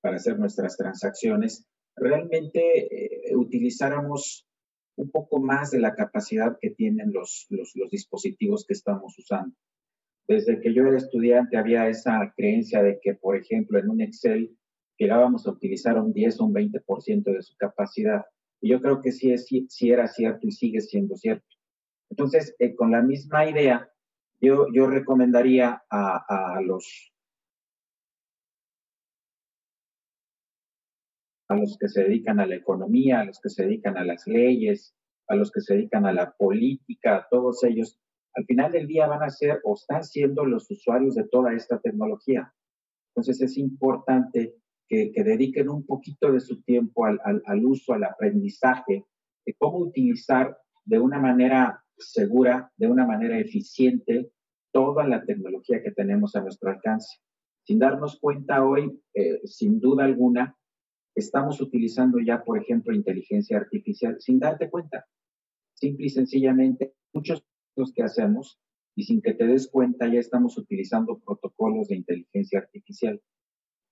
para 0.00 0.16
hacer 0.16 0.38
nuestras 0.38 0.76
transacciones, 0.76 1.66
realmente 1.96 3.30
eh, 3.30 3.36
utilizáramos 3.36 4.46
un 4.96 5.10
poco 5.10 5.40
más 5.40 5.70
de 5.70 5.80
la 5.80 5.94
capacidad 5.94 6.56
que 6.60 6.70
tienen 6.70 7.12
los, 7.12 7.46
los, 7.50 7.72
los, 7.74 7.90
dispositivos 7.90 8.64
que 8.66 8.72
estamos 8.72 9.18
usando. 9.18 9.54
Desde 10.26 10.60
que 10.60 10.72
yo 10.72 10.86
era 10.86 10.96
estudiante 10.96 11.56
había 11.56 11.88
esa 11.88 12.32
creencia 12.36 12.82
de 12.82 12.98
que, 13.00 13.14
por 13.14 13.36
ejemplo, 13.36 13.78
en 13.78 13.90
un 13.90 14.00
Excel 14.00 14.56
llegábamos 14.98 15.46
a 15.46 15.50
utilizar 15.50 15.98
un 15.98 16.12
10 16.12 16.40
o 16.40 16.44
un 16.46 16.54
20% 16.54 17.24
de 17.24 17.42
su 17.42 17.56
capacidad. 17.56 18.24
Y 18.60 18.70
yo 18.70 18.80
creo 18.80 19.00
que 19.00 19.12
sí, 19.12 19.32
es, 19.32 19.46
sí 19.46 19.90
era 19.90 20.08
cierto 20.08 20.46
y 20.46 20.52
sigue 20.52 20.80
siendo 20.80 21.16
cierto. 21.16 21.46
Entonces, 22.10 22.54
eh, 22.58 22.74
con 22.74 22.90
la 22.90 23.02
misma 23.02 23.48
idea, 23.48 23.90
yo, 24.40 24.66
yo 24.72 24.86
recomendaría 24.86 25.82
a, 25.90 26.60
los 26.62 27.12
a 31.48 31.56
los 31.56 31.76
que 31.78 31.88
se 31.88 32.02
dedican 32.02 32.40
a 32.40 32.46
la 32.46 32.56
economía, 32.56 33.20
a 33.20 33.24
los 33.24 33.40
que 33.40 33.48
se 33.48 33.64
dedican 33.64 33.96
a 33.96 34.04
las 34.04 34.26
leyes, 34.26 34.94
a 35.28 35.36
los 35.36 35.52
que 35.52 35.60
se 35.60 35.74
dedican 35.74 36.04
a 36.04 36.12
la 36.12 36.32
política, 36.32 37.26
todos 37.30 37.62
ellos, 37.64 38.00
al 38.34 38.44
final 38.46 38.72
del 38.72 38.88
día 38.88 39.06
van 39.06 39.22
a 39.22 39.30
ser 39.30 39.60
o 39.64 39.74
están 39.74 40.02
siendo 40.02 40.44
los 40.44 40.70
usuarios 40.70 41.14
de 41.14 41.26
toda 41.28 41.54
esta 41.54 41.78
tecnología. 41.78 42.52
Entonces 43.10 43.40
es 43.40 43.56
importante 43.56 44.56
que, 44.88 45.12
dediquen 45.14 45.68
un 45.68 45.84
poquito 45.84 46.32
de 46.32 46.40
su 46.40 46.62
tiempo 46.62 47.06
al, 47.06 47.64
uso, 47.64 47.92
al 47.92 48.04
aprendizaje 48.04 49.04
de 49.44 49.54
cómo 49.54 49.78
utilizar 49.78 50.56
de 50.84 50.98
una 50.98 51.18
manera 51.18 51.82
segura, 51.98 52.72
de 52.76 52.88
una 52.88 53.06
manera 53.06 53.38
eficiente, 53.38 54.30
toda 54.72 55.06
la 55.06 55.24
tecnología 55.24 55.82
que 55.82 55.92
tenemos 55.92 56.36
a 56.36 56.42
nuestro 56.42 56.70
alcance. 56.70 57.18
Sin 57.64 57.78
darnos 57.78 58.20
cuenta 58.20 58.64
hoy, 58.64 59.00
eh, 59.14 59.40
sin 59.44 59.80
duda 59.80 60.04
alguna, 60.04 60.56
estamos 61.14 61.60
utilizando 61.60 62.18
ya, 62.20 62.44
por 62.44 62.58
ejemplo, 62.58 62.94
inteligencia 62.94 63.56
artificial 63.56 64.16
sin 64.20 64.38
darte 64.38 64.70
cuenta. 64.70 65.06
Simple 65.74 66.06
y 66.06 66.10
sencillamente, 66.10 66.94
muchos 67.12 67.44
los 67.74 67.92
que 67.92 68.02
hacemos 68.02 68.58
y 68.94 69.04
sin 69.04 69.20
que 69.20 69.34
te 69.34 69.46
des 69.46 69.68
cuenta 69.68 70.08
ya 70.08 70.20
estamos 70.20 70.56
utilizando 70.58 71.18
protocolos 71.18 71.88
de 71.88 71.96
inteligencia 71.96 72.60
artificial. 72.60 73.20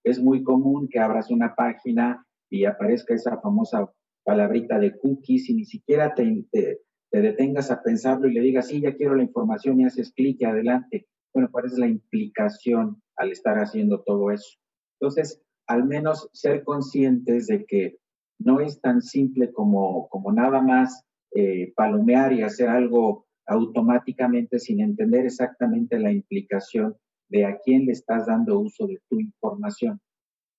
Es 0.05 0.23
muy 0.23 0.43
común 0.43 0.89
que 0.89 1.01
abras 1.01 1.31
una 1.31 1.55
página 1.55 2.25
y 2.51 2.67
aparezca 2.67 3.15
esa 3.15 3.41
famosa 3.41 3.91
palabrita 4.25 4.79
de 4.79 4.97
cookies 4.99 5.51
y 5.51 5.55
ni 5.55 5.65
siquiera 5.65 6.15
te, 6.15 6.45
te 6.53 7.21
detengas 7.21 7.71
a 7.71 7.83
pensarlo 7.83 8.29
y 8.29 8.35
le 8.35 8.41
digas, 8.41 8.69
sí, 8.69 8.81
ya 8.81 8.95
quiero 8.95 9.15
la 9.15 9.23
información 9.23 9.81
y 9.81 9.85
haces 9.85 10.13
clic 10.13 10.41
y 10.41 10.45
adelante. 10.45 11.07
Bueno, 11.33 11.49
¿cuál 11.51 11.67
es 11.67 11.79
la 11.79 11.89
implicación 11.89 13.03
al 13.17 13.33
estar 13.33 13.57
haciendo 13.59 14.03
todo 14.03 14.31
eso? 14.31 14.59
Entonces, 15.01 15.43
al 15.67 15.85
menos 15.85 16.29
ser 16.33 16.65
conscientes 16.65 17.47
de 17.47 17.65
que 17.67 17.99
no 18.39 18.61
es 18.61 18.81
tan 18.81 19.01
simple 19.01 19.53
como, 19.53 20.09
como 20.09 20.33
nada 20.33 20.61
más 20.61 21.05
eh, 21.35 21.73
palomear 21.75 22.33
y 22.33 22.43
hacer 22.43 22.69
algo 22.69 23.27
automáticamente 23.47 24.59
sin 24.59 24.81
entender 24.81 25.27
exactamente 25.27 25.99
la 25.99 26.13
implicación 26.13 26.97
de 27.35 27.45
a 27.45 27.59
quién 27.59 27.87
le 27.87 27.93
estás 27.93 28.27
dando 28.27 28.61
uso 28.61 28.87
de 28.87 29.01
tu 29.09 29.19
información. 29.19 30.01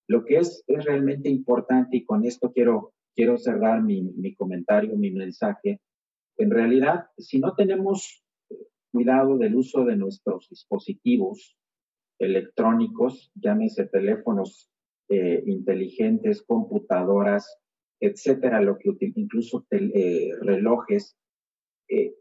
Lo 0.09 0.25
que 0.25 0.39
es, 0.39 0.61
es 0.67 0.83
realmente 0.83 1.29
importante, 1.29 1.95
y 1.95 2.03
con 2.03 2.25
esto 2.25 2.51
quiero, 2.51 2.91
quiero 3.15 3.37
cerrar 3.37 3.81
mi, 3.81 4.01
mi 4.01 4.35
comentario, 4.35 4.97
mi 4.97 5.09
mensaje, 5.11 5.79
en 6.37 6.51
realidad, 6.51 7.05
si 7.17 7.39
no 7.39 7.55
tenemos 7.55 8.21
cuidado 8.91 9.37
del 9.37 9.55
uso 9.55 9.85
de 9.85 9.95
nuestros 9.95 10.49
dispositivos 10.49 11.57
electrónicos, 12.19 13.31
llámese 13.35 13.85
teléfonos 13.85 14.69
eh, 15.07 15.43
inteligentes, 15.45 16.43
computadoras, 16.43 17.57
etcétera, 18.01 18.59
lo 18.59 18.77
que 18.77 18.89
incluso 19.15 19.65
eh, 19.71 20.31
relojes, 20.41 21.15
eh, 21.87 22.15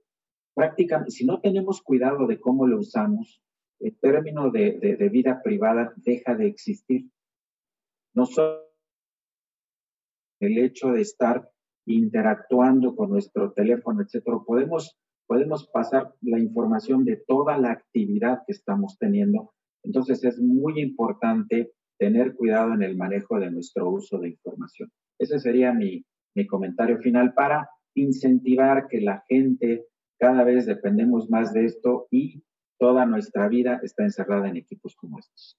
prácticamente, 0.54 1.10
si 1.10 1.26
no 1.26 1.40
tenemos 1.40 1.82
cuidado 1.82 2.28
de 2.28 2.38
cómo 2.38 2.68
lo 2.68 2.78
usamos, 2.78 3.40
el 3.80 3.98
término 3.98 4.50
de, 4.50 4.78
de 4.98 5.08
vida 5.08 5.42
privada 5.42 5.92
deja 5.96 6.34
de 6.34 6.46
existir. 6.46 7.10
No 8.14 8.26
solo 8.26 8.64
el 10.40 10.58
hecho 10.58 10.92
de 10.92 11.00
estar 11.00 11.48
interactuando 11.86 12.94
con 12.96 13.10
nuestro 13.10 13.52
teléfono, 13.52 14.02
etcétera, 14.02 14.38
podemos, 14.46 14.96
podemos 15.26 15.68
pasar 15.68 16.14
la 16.22 16.38
información 16.38 17.04
de 17.04 17.22
toda 17.26 17.58
la 17.58 17.72
actividad 17.72 18.40
que 18.46 18.52
estamos 18.52 18.96
teniendo. 18.98 19.52
Entonces 19.82 20.24
es 20.24 20.38
muy 20.38 20.80
importante 20.80 21.72
tener 21.98 22.34
cuidado 22.34 22.74
en 22.74 22.82
el 22.82 22.96
manejo 22.96 23.38
de 23.38 23.50
nuestro 23.50 23.90
uso 23.90 24.18
de 24.18 24.30
información. 24.30 24.90
Ese 25.18 25.38
sería 25.38 25.72
mi, 25.72 26.04
mi 26.34 26.46
comentario 26.46 26.98
final 26.98 27.34
para 27.34 27.68
incentivar 27.94 28.88
que 28.88 29.00
la 29.00 29.24
gente 29.28 29.86
cada 30.18 30.42
vez 30.44 30.66
dependemos 30.66 31.30
más 31.30 31.52
de 31.52 31.66
esto 31.66 32.06
y 32.10 32.42
toda 32.78 33.06
nuestra 33.06 33.48
vida 33.48 33.80
está 33.82 34.04
encerrada 34.04 34.48
en 34.48 34.56
equipos 34.56 34.94
como 34.96 35.18
estos. 35.18 35.58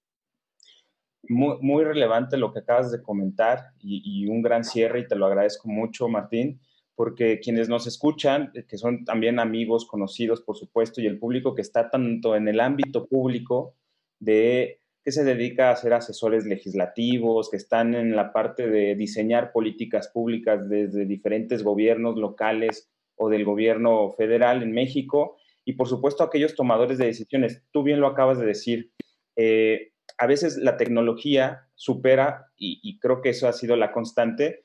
Muy, 1.27 1.83
relevante 1.83 2.37
lo 2.37 2.53
que 2.53 2.59
acabas 2.59 2.91
de 2.91 3.01
comentar 3.01 3.71
y, 3.79 4.27
un 4.27 4.43
gran 4.43 4.63
cierre 4.63 4.99
y 4.99 5.07
te 5.07 5.15
lo 5.15 5.25
agradezco 5.25 5.67
mucho, 5.67 6.07
Martín, 6.07 6.59
porque 6.93 7.39
quienes 7.39 7.67
nos 7.67 7.87
escuchan, 7.87 8.51
eh, 8.53 8.65
que 8.67 8.77
son 8.77 9.05
también 9.05 9.39
amigos, 9.39 9.87
conocidos, 9.87 10.41
por 10.41 10.55
supuesto, 10.55 11.01
y 11.01 11.07
el 11.07 11.17
público 11.17 11.55
que 11.55 11.63
está 11.63 11.89
tanto 11.89 12.35
en 12.35 12.47
el 12.47 12.59
ámbito 12.59 13.07
público 13.07 13.73
de 14.19 14.79
que 15.03 15.11
se 15.11 15.23
dedica 15.23 15.69
a 15.69 15.75
ser 15.75 15.93
asesores 15.93 16.45
legislativos, 16.45 17.49
que 17.49 17.57
están 17.57 17.93
en 17.93 18.15
la 18.15 18.33
parte 18.33 18.67
de 18.67 18.95
diseñar 18.95 19.51
políticas 19.51 20.07
públicas 20.07 20.67
desde 20.67 21.05
diferentes 21.05 21.63
gobiernos 21.63 22.15
locales 22.15 22.89
o 23.15 23.29
del 23.29 23.45
gobierno 23.45 24.11
federal 24.11 24.63
en 24.63 24.71
México, 24.71 25.37
y 25.65 25.73
por 25.73 25.87
supuesto 25.87 26.23
aquellos 26.23 26.55
tomadores 26.55 26.97
de 26.99 27.07
decisiones. 27.07 27.63
Tú 27.71 27.83
bien 27.83 27.99
lo 27.99 28.07
acabas 28.07 28.39
de 28.39 28.45
decir. 28.45 28.91
Eh, 29.35 29.91
a 30.17 30.27
veces 30.27 30.57
la 30.57 30.77
tecnología 30.77 31.67
supera, 31.73 32.51
y, 32.55 32.99
creo 32.99 33.21
que 33.21 33.29
eso 33.29 33.47
ha 33.47 33.53
sido 33.53 33.75
la 33.75 33.91
constante, 33.91 34.61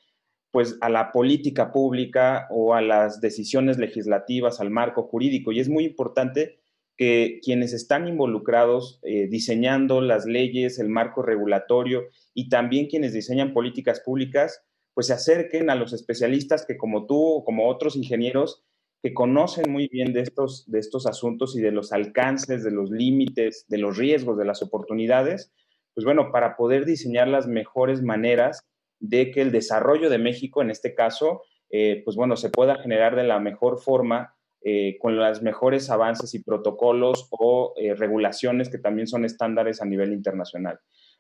pues 0.52 0.76
a 0.80 0.88
la 0.88 1.10
política 1.10 1.72
pública 1.72 2.46
o 2.50 2.74
a 2.74 2.82
las 2.82 3.20
decisiones 3.20 3.78
legislativas, 3.78 4.60
al 4.60 4.70
marco 4.70 5.04
jurídico. 5.04 5.52
Y 5.52 5.60
es 5.60 5.68
muy 5.68 5.84
importante 5.84 6.60
que 6.96 7.40
quienes 7.42 7.72
están 7.72 8.06
involucrados 8.06 9.00
eh, 9.02 9.26
diseñando 9.28 10.02
las 10.02 10.26
leyes, 10.26 10.78
el 10.78 10.90
marco 10.90 11.22
regulatorio 11.22 12.02
y 12.34 12.50
también 12.50 12.88
quienes 12.88 13.14
diseñan 13.14 13.54
políticas 13.54 14.00
públicas, 14.00 14.62
pues 14.92 15.06
se 15.06 15.14
acerquen 15.14 15.70
a 15.70 15.76
los 15.76 15.94
especialistas 15.94 16.66
que 16.66 16.76
como 16.76 17.06
tú 17.06 17.16
o 17.16 17.44
como 17.44 17.68
otros 17.68 17.96
ingenieros 17.96 18.64
que 19.02 19.14
conocen 19.14 19.70
muy 19.70 19.88
bien 19.88 20.12
de 20.12 20.20
estos, 20.20 20.70
de 20.70 20.78
estos 20.78 21.06
asuntos 21.06 21.56
y 21.56 21.60
de 21.60 21.70
los 21.70 21.92
alcances, 21.92 22.62
de 22.62 22.70
los 22.70 22.90
límites, 22.90 23.64
de 23.68 23.78
los 23.78 23.96
riesgos, 23.96 24.36
de 24.36 24.44
las 24.44 24.62
oportunidades, 24.62 25.52
pues 25.94 26.04
bueno, 26.04 26.30
para 26.30 26.56
poder 26.56 26.84
diseñar 26.84 27.28
las 27.28 27.46
mejores 27.46 28.02
maneras 28.02 28.66
de 29.00 29.30
que 29.30 29.40
el 29.40 29.52
desarrollo 29.52 30.10
de 30.10 30.18
México, 30.18 30.62
en 30.62 30.70
este 30.70 30.94
caso, 30.94 31.42
eh, 31.70 32.02
pues 32.04 32.16
bueno, 32.16 32.36
se 32.36 32.50
pueda 32.50 32.76
generar 32.76 33.16
de 33.16 33.24
la 33.24 33.40
mejor 33.40 33.80
forma 33.80 34.34
eh, 34.62 34.98
con 35.00 35.16
los 35.16 35.42
mejores 35.42 35.88
avances 35.88 36.34
y 36.34 36.44
protocolos 36.44 37.28
o 37.30 37.72
eh, 37.76 37.94
regulaciones 37.94 38.68
que 38.68 38.78
también 38.78 39.06
son 39.06 39.24
estándares 39.24 39.80
a 39.80 39.86
nivel 39.86 40.12
internacional. 40.12 40.78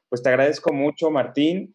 Pues 0.08 0.22
te 0.22 0.28
agradezco 0.28 0.72
mucho, 0.72 1.10
Martín, 1.10 1.74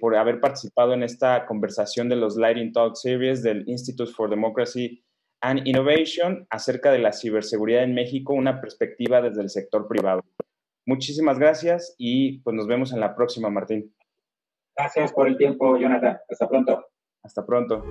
por 0.00 0.16
haber 0.16 0.40
participado 0.40 0.94
en 0.94 1.02
esta 1.02 1.44
conversación 1.44 2.08
de 2.08 2.16
los 2.16 2.38
Lighting 2.38 2.72
Talk 2.72 2.94
Series 2.94 3.42
del 3.42 3.68
Institute 3.68 4.10
for 4.10 4.30
Democracy 4.30 5.04
and 5.40 5.66
Innovation 5.66 6.46
acerca 6.50 6.90
de 6.90 6.98
la 6.98 7.12
ciberseguridad 7.12 7.82
en 7.82 7.94
México, 7.94 8.34
una 8.34 8.60
perspectiva 8.60 9.20
desde 9.20 9.42
el 9.42 9.50
sector 9.50 9.86
privado. 9.88 10.22
Muchísimas 10.86 11.38
gracias 11.38 11.94
y 11.98 12.40
pues 12.40 12.56
nos 12.56 12.66
vemos 12.66 12.92
en 12.92 13.00
la 13.00 13.14
próxima, 13.14 13.50
Martín. 13.50 13.94
Gracias 14.76 15.12
por 15.12 15.28
el 15.28 15.36
tiempo, 15.36 15.76
Jonathan. 15.76 16.18
Hasta 16.30 16.48
pronto. 16.48 16.86
Hasta 17.22 17.44
pronto. 17.44 17.84